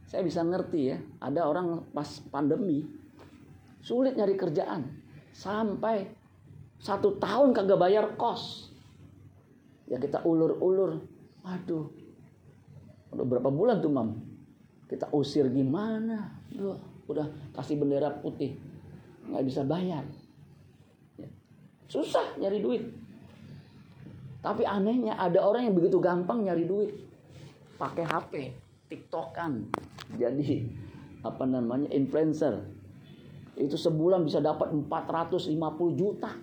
Saya 0.07 0.23
bisa 0.23 0.39
ngerti 0.47 0.95
ya, 0.95 0.97
ada 1.19 1.43
orang 1.43 1.83
pas 1.91 2.07
pandemi 2.31 2.87
sulit 3.83 4.15
nyari 4.15 4.39
kerjaan 4.39 4.87
sampai 5.35 6.07
satu 6.79 7.19
tahun 7.19 7.51
kagak 7.51 7.75
bayar 7.81 8.05
kos. 8.15 8.71
Ya 9.91 9.99
kita 9.99 10.23
ulur-ulur, 10.23 11.03
waduh, 11.43 11.91
udah 13.11 13.25
berapa 13.27 13.49
bulan 13.51 13.83
tuh 13.83 13.91
mam? 13.91 14.09
Kita 14.87 15.11
usir 15.15 15.47
gimana? 15.51 16.31
Duh, 16.51 16.75
udah 17.07 17.27
kasih 17.55 17.79
bendera 17.79 18.11
putih, 18.19 18.55
nggak 19.27 19.43
bisa 19.47 19.61
bayar. 19.63 20.03
Ya. 21.15 21.27
Susah 21.87 22.35
nyari 22.39 22.59
duit. 22.59 22.83
Tapi 24.41 24.65
anehnya 24.65 25.15
ada 25.21 25.45
orang 25.45 25.69
yang 25.69 25.75
begitu 25.77 26.01
gampang 26.01 26.43
nyari 26.43 26.65
duit. 26.65 26.91
Pakai 27.77 28.03
HP, 28.09 28.33
tiktokan. 28.89 29.69
Jadi 30.17 30.65
apa 31.21 31.45
namanya 31.45 31.87
influencer. 31.93 32.65
Itu 33.53 33.77
sebulan 33.77 34.25
bisa 34.25 34.41
dapat 34.41 34.73
450 34.73 35.53
juta. 35.93 36.33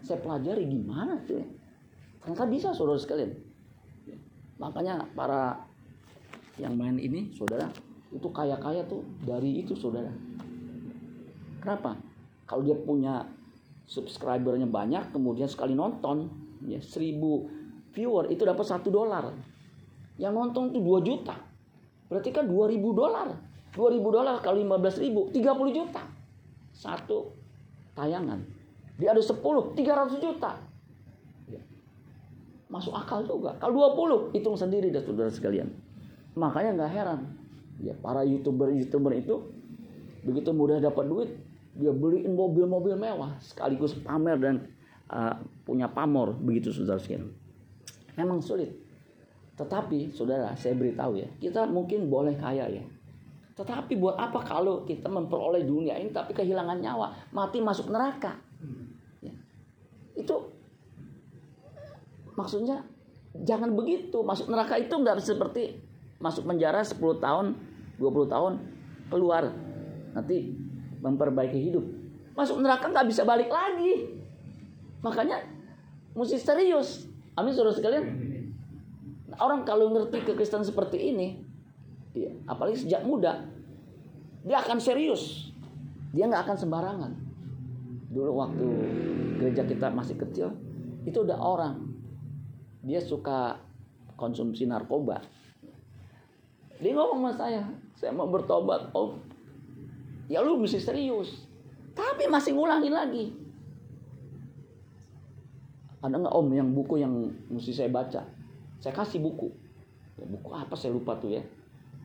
Saya 0.00 0.18
pelajari 0.24 0.64
gimana 0.64 1.20
tuh 1.28 1.36
ya. 1.36 1.46
Ternyata 2.24 2.44
bisa 2.48 2.68
saudara 2.72 2.96
sekalian. 2.96 3.36
Makanya 4.56 5.04
para 5.12 5.67
yang 6.58 6.74
main 6.74 6.98
ini 6.98 7.30
saudara 7.34 7.70
itu 8.10 8.28
kaya-kaya 8.34 8.82
tuh 8.88 9.06
dari 9.22 9.62
itu 9.62 9.78
saudara. 9.78 10.10
Kenapa? 11.62 11.94
Kalau 12.48 12.64
dia 12.64 12.74
punya 12.74 13.28
subscribernya 13.86 14.66
banyak 14.68 15.14
kemudian 15.14 15.48
sekali 15.48 15.76
nonton 15.76 16.28
ya 16.66 16.80
seribu 16.82 17.46
viewer 17.94 18.28
itu 18.32 18.42
dapat 18.42 18.66
satu 18.66 18.88
dolar. 18.90 19.30
Yang 20.18 20.32
nonton 20.34 20.62
itu 20.74 20.80
2 20.82 21.08
juta. 21.08 21.36
Berarti 22.10 22.34
kan 22.34 22.50
2000 22.50 22.74
dolar. 22.90 23.28
2000 23.76 24.02
dolar 24.02 24.36
kali 24.42 24.66
15 24.66 25.02
ribu 25.04 25.20
30 25.30 25.78
juta. 25.78 26.02
Satu 26.74 27.30
tayangan. 27.94 28.42
Dia 28.98 29.14
ada 29.14 29.22
10 29.22 29.38
300 29.38 30.18
juta. 30.18 30.58
Ya. 31.46 31.62
masuk 32.66 32.90
akal 32.96 33.22
juga. 33.22 33.54
Kalau 33.62 33.94
20 33.94 34.34
hitung 34.34 34.58
sendiri 34.58 34.90
dah 34.90 35.04
saudara 35.04 35.30
sekalian 35.30 35.87
Makanya 36.38 36.70
nggak 36.78 36.92
heran 36.94 37.20
ya 37.82 37.94
para 37.98 38.22
youtuber-youtuber 38.22 39.14
itu 39.14 39.42
begitu 40.22 40.50
mudah 40.50 40.82
dapat 40.82 41.04
duit 41.06 41.30
dia 41.78 41.94
beliin 41.94 42.34
mobil-mobil 42.34 42.98
mewah 42.98 43.38
sekaligus 43.38 43.94
pamer 44.02 44.34
dan 44.42 44.66
uh, 45.10 45.38
punya 45.62 45.86
pamor 45.86 46.34
begitu 46.34 46.74
saudara 46.74 46.98
sekalian. 46.98 47.30
Memang 48.18 48.42
sulit. 48.42 48.74
Tetapi 49.54 50.10
saudara 50.10 50.54
saya 50.58 50.74
beritahu 50.74 51.18
ya 51.18 51.28
kita 51.38 51.66
mungkin 51.70 52.10
boleh 52.10 52.34
kaya 52.34 52.66
ya. 52.66 52.84
Tetapi 53.54 53.98
buat 53.98 54.14
apa 54.14 54.42
kalau 54.42 54.86
kita 54.86 55.10
memperoleh 55.10 55.66
dunia 55.66 55.98
ini 55.98 56.14
tapi 56.14 56.34
kehilangan 56.34 56.78
nyawa 56.78 57.14
mati 57.34 57.58
masuk 57.62 57.90
neraka? 57.90 58.38
Ya. 59.22 59.34
Itu 60.18 60.50
maksudnya 62.38 62.82
jangan 63.34 63.74
begitu 63.74 64.22
masuk 64.22 64.50
neraka 64.50 64.78
itu 64.78 64.94
nggak 64.94 65.18
seperti 65.22 65.78
masuk 66.18 66.46
penjara 66.46 66.82
10 66.82 66.98
tahun, 67.22 67.54
20 67.98 68.34
tahun, 68.34 68.52
keluar. 69.10 69.50
Nanti 70.14 70.54
memperbaiki 70.98 71.58
hidup. 71.58 71.84
Masuk 72.34 72.62
neraka 72.62 72.90
nggak 72.90 73.06
bisa 73.06 73.22
balik 73.22 73.50
lagi. 73.50 74.18
Makanya 75.02 75.42
mesti 76.14 76.38
serius. 76.38 77.06
Amin 77.38 77.54
saudara 77.54 77.74
sekalian. 77.74 78.06
Orang 79.38 79.62
kalau 79.62 79.94
ngerti 79.94 80.26
kekristenan 80.26 80.66
seperti 80.66 81.14
ini, 81.14 81.38
ya, 82.10 82.34
apalagi 82.50 82.82
sejak 82.82 83.06
muda, 83.06 83.46
dia 84.42 84.58
akan 84.58 84.82
serius. 84.82 85.54
Dia 86.10 86.26
nggak 86.26 86.42
akan 86.50 86.56
sembarangan. 86.58 87.12
Dulu 88.10 88.32
waktu 88.34 88.66
gereja 89.38 89.62
kita 89.62 89.94
masih 89.94 90.18
kecil, 90.18 90.50
itu 91.06 91.22
udah 91.22 91.38
orang. 91.38 91.86
Dia 92.82 92.98
suka 92.98 93.62
konsumsi 94.18 94.66
narkoba 94.66 95.22
dia 96.78 96.94
ngomong 96.94 97.26
sama 97.26 97.32
saya, 97.34 97.62
saya 97.98 98.14
mau 98.14 98.30
bertobat. 98.30 98.94
Oh, 98.94 99.18
ya 100.30 100.38
lu 100.38 100.62
mesti 100.62 100.78
serius. 100.78 101.46
Tapi 101.98 102.30
masih 102.30 102.54
ngulangin 102.54 102.94
lagi. 102.94 103.34
Ada 105.98 106.14
nggak 106.14 106.34
om 106.38 106.48
yang 106.54 106.70
buku 106.70 107.02
yang 107.02 107.10
mesti 107.50 107.74
saya 107.74 107.90
baca? 107.90 108.22
Saya 108.78 108.94
kasih 108.94 109.18
buku. 109.18 109.50
Ya, 110.14 110.26
buku 110.30 110.54
apa 110.54 110.78
saya 110.78 110.94
lupa 110.94 111.18
tuh 111.18 111.34
ya. 111.34 111.42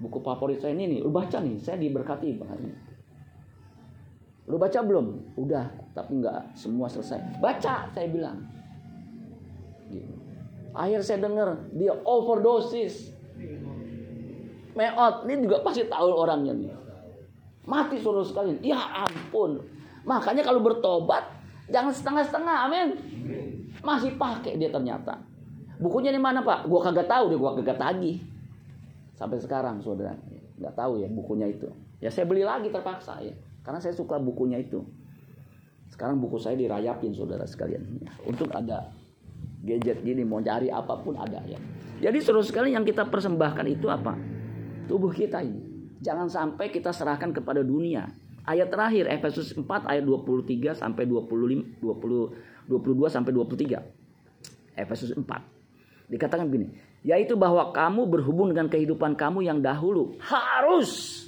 Buku 0.01 0.17
favorit 0.25 0.57
saya 0.57 0.73
ini 0.73 0.97
nih. 0.97 0.99
Lu 1.05 1.13
baca 1.13 1.37
nih, 1.37 1.61
saya 1.61 1.77
diberkati 1.77 2.33
banget. 2.41 2.73
Lu 4.49 4.57
baca 4.57 4.81
belum? 4.81 5.37
Udah, 5.37 5.69
tapi 5.93 6.17
nggak 6.17 6.57
semua 6.57 6.89
selesai. 6.89 7.37
Baca, 7.37 7.93
saya 7.93 8.07
bilang. 8.09 8.41
Gitu. 9.93 10.13
Akhir 10.73 11.05
saya 11.05 11.21
dengar 11.21 11.69
dia 11.69 11.93
overdosis 12.01 13.13
meot 14.73 15.15
ini 15.29 15.45
juga 15.45 15.61
pasti 15.61 15.85
tahu 15.85 16.09
orangnya 16.13 16.53
nih. 16.53 16.71
Mati 17.63 17.95
suruh 18.01 18.25
sekalian 18.25 18.59
ya 18.59 19.07
ampun. 19.07 19.61
Makanya 20.03 20.43
kalau 20.43 20.59
bertobat 20.59 21.23
jangan 21.71 21.93
setengah-setengah 21.95 22.55
amin. 22.67 22.87
Masih 23.79 24.19
pakai 24.19 24.59
dia 24.59 24.67
ternyata. 24.67 25.15
Bukunya 25.79 26.11
di 26.11 26.19
mana 26.19 26.43
pak? 26.43 26.67
Gua 26.67 26.83
kagak 26.83 27.07
tahu 27.07 27.31
deh 27.31 27.39
gua 27.39 27.55
kagak 27.55 27.79
tagih. 27.79 28.19
Sampai 29.15 29.39
sekarang 29.39 29.79
saudara. 29.79 30.17
Nggak 30.59 30.75
tahu 30.75 30.99
ya 30.99 31.07
bukunya 31.07 31.47
itu. 31.47 31.71
Ya 32.03 32.11
saya 32.11 32.27
beli 32.27 32.43
lagi 32.43 32.67
terpaksa 32.67 33.23
ya. 33.23 33.31
Karena 33.63 33.79
saya 33.79 33.95
suka 33.95 34.19
bukunya 34.19 34.59
itu. 34.59 34.83
Sekarang 35.87 36.19
buku 36.19 36.35
saya 36.41 36.59
dirayapin 36.59 37.15
saudara 37.15 37.47
sekalian. 37.47 38.03
Ya, 38.03 38.11
untuk 38.27 38.51
ada 38.51 38.91
gadget 39.63 40.03
gini 40.03 40.27
mau 40.27 40.43
cari 40.43 40.67
apa 40.67 40.99
pun 40.99 41.15
ada 41.15 41.39
ya. 41.47 41.55
Jadi 42.03 42.19
seluruh 42.19 42.43
sekali 42.43 42.75
yang 42.75 42.83
kita 42.83 43.07
persembahkan 43.07 43.63
itu 43.71 43.87
apa 43.87 44.19
tubuh 44.85 45.11
kita 45.11 45.41
ini. 45.43 45.61
Jangan 46.03 46.27
sampai 46.27 46.67
kita 46.67 46.91
serahkan 46.91 47.31
kepada 47.31 47.63
dunia. 47.63 48.11
Ayat 48.43 48.67
terakhir 48.67 49.07
Efesus 49.07 49.55
4 49.55 49.63
ayat 49.87 50.03
23 50.03 50.75
sampai 50.75 51.07
25 51.07 51.79
20 51.79 52.67
22 52.67 53.07
sampai 53.07 53.31
23. 53.31 53.79
Efesus 54.75 55.15
4. 55.15 55.23
Dikatakan 56.11 56.51
begini, 56.51 56.75
yaitu 57.07 57.39
bahwa 57.39 57.71
kamu 57.71 58.07
berhubung 58.07 58.51
dengan 58.51 58.67
kehidupan 58.67 59.15
kamu 59.15 59.47
yang 59.47 59.63
dahulu 59.63 60.19
harus 60.19 61.23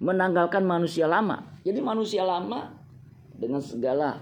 menanggalkan 0.00 0.64
manusia 0.64 1.08
lama. 1.08 1.44
Jadi 1.64 1.80
manusia 1.80 2.24
lama 2.24 2.72
dengan 3.36 3.60
segala 3.64 4.20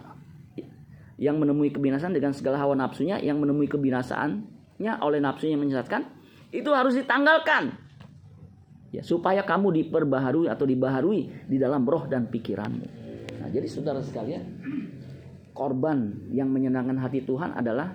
yang 1.18 1.38
menemui 1.42 1.74
kebinasan 1.74 2.14
dengan 2.14 2.30
segala 2.30 2.62
hawa 2.62 2.78
nafsunya 2.78 3.18
yang 3.18 3.42
menemui 3.42 3.66
kebinasaannya 3.66 4.92
oleh 5.02 5.18
nafsunya 5.18 5.58
yang 5.58 5.66
menyesatkan 5.66 6.06
itu 6.54 6.70
harus 6.70 6.94
ditanggalkan 6.94 7.74
ya 8.88 9.05
supaya 9.05 9.44
kamu 9.44 9.85
diperbaharui 9.85 10.48
atau 10.48 10.64
dibaharui 10.64 11.48
di 11.48 11.57
dalam 11.61 11.85
roh 11.85 12.09
dan 12.09 12.29
pikiranmu. 12.29 12.87
Nah, 13.38 13.48
jadi 13.53 13.68
saudara 13.68 14.01
sekalian, 14.01 14.44
korban 15.53 16.29
yang 16.33 16.48
menyenangkan 16.48 16.96
hati 16.98 17.22
Tuhan 17.22 17.53
adalah 17.53 17.92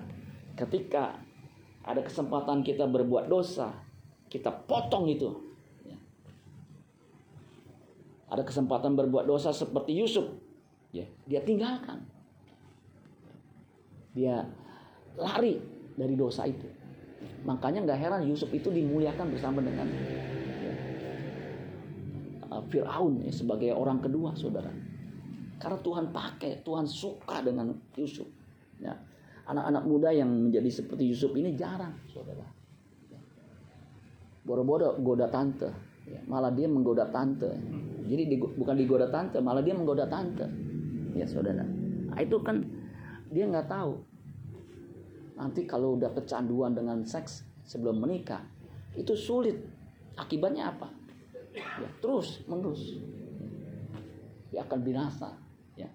ketika 0.54 1.18
ada 1.84 2.00
kesempatan 2.00 2.62
kita 2.62 2.86
berbuat 2.86 3.28
dosa, 3.28 3.74
kita 4.30 4.48
potong 4.48 5.10
itu. 5.10 5.30
Ya. 5.84 5.98
Ada 8.30 8.46
kesempatan 8.46 8.96
berbuat 8.96 9.26
dosa 9.26 9.50
seperti 9.52 9.92
Yusuf, 9.98 10.30
ya, 10.94 11.04
dia 11.26 11.42
tinggalkan 11.42 12.14
dia 14.14 14.46
lari 15.18 15.58
dari 15.98 16.14
dosa 16.14 16.46
itu. 16.46 16.70
Makanya 17.42 17.84
nggak 17.84 17.98
heran 17.98 18.22
Yusuf 18.30 18.48
itu 18.54 18.70
dimuliakan 18.70 19.34
bersama 19.34 19.60
dengan 19.60 19.90
Fir'aun 22.68 23.24
ya, 23.24 23.32
sebagai 23.32 23.72
orang 23.72 24.00
kedua, 24.00 24.32
saudara. 24.34 24.70
Karena 25.58 25.78
Tuhan 25.80 26.12
pakai, 26.12 26.60
Tuhan 26.60 26.84
suka 26.84 27.40
dengan 27.40 27.72
Yusuf. 27.96 28.26
Ya. 28.82 28.92
Anak-anak 29.44 29.84
muda 29.84 30.08
yang 30.12 30.28
menjadi 30.28 30.82
seperti 30.82 31.08
Yusuf 31.08 31.32
ini 31.36 31.52
jarang, 31.54 31.92
saudara. 32.08 32.44
Boro-boro 34.44 35.00
goda 35.00 35.28
tante, 35.32 35.68
ya. 36.04 36.20
malah 36.28 36.52
dia 36.52 36.68
menggoda 36.68 37.08
tante. 37.08 37.48
Jadi 38.04 38.22
di, 38.28 38.36
bukan 38.36 38.76
digoda 38.76 39.08
tante, 39.08 39.40
malah 39.40 39.64
dia 39.64 39.72
menggoda 39.72 40.04
tante. 40.04 40.44
Ya 41.16 41.24
saudara. 41.24 41.64
Nah, 41.64 42.18
itu 42.20 42.36
kan 42.44 42.60
dia 43.32 43.48
nggak 43.48 43.66
tahu 43.66 43.98
nanti 45.34 45.66
kalau 45.66 45.98
udah 45.98 46.14
kecanduan 46.14 46.78
dengan 46.78 47.02
seks 47.02 47.42
sebelum 47.66 47.98
menikah 47.98 48.46
itu 48.94 49.18
sulit 49.18 49.58
akibatnya 50.14 50.70
apa 50.70 50.86
ya, 51.54 51.88
terus 52.02 52.42
menerus. 52.50 52.98
Ya 54.50 54.66
akan 54.66 54.78
binasa 54.82 55.34
ya. 55.78 55.88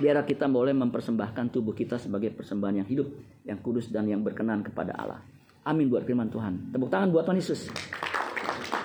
Biar 0.00 0.20
kita 0.24 0.48
boleh 0.48 0.72
mempersembahkan 0.72 1.52
tubuh 1.52 1.72
kita 1.72 2.00
sebagai 2.00 2.32
persembahan 2.32 2.84
yang 2.84 2.88
hidup 2.88 3.08
yang 3.44 3.60
kudus 3.60 3.88
dan 3.88 4.08
yang 4.08 4.20
berkenan 4.20 4.64
kepada 4.64 4.96
Allah. 4.96 5.20
Amin 5.64 5.92
buat 5.92 6.04
firman 6.04 6.32
Tuhan. 6.32 6.72
Tepuk 6.72 6.88
tangan 6.88 7.12
buat 7.12 7.28
Tuhan 7.28 7.38
Yesus 7.40 7.68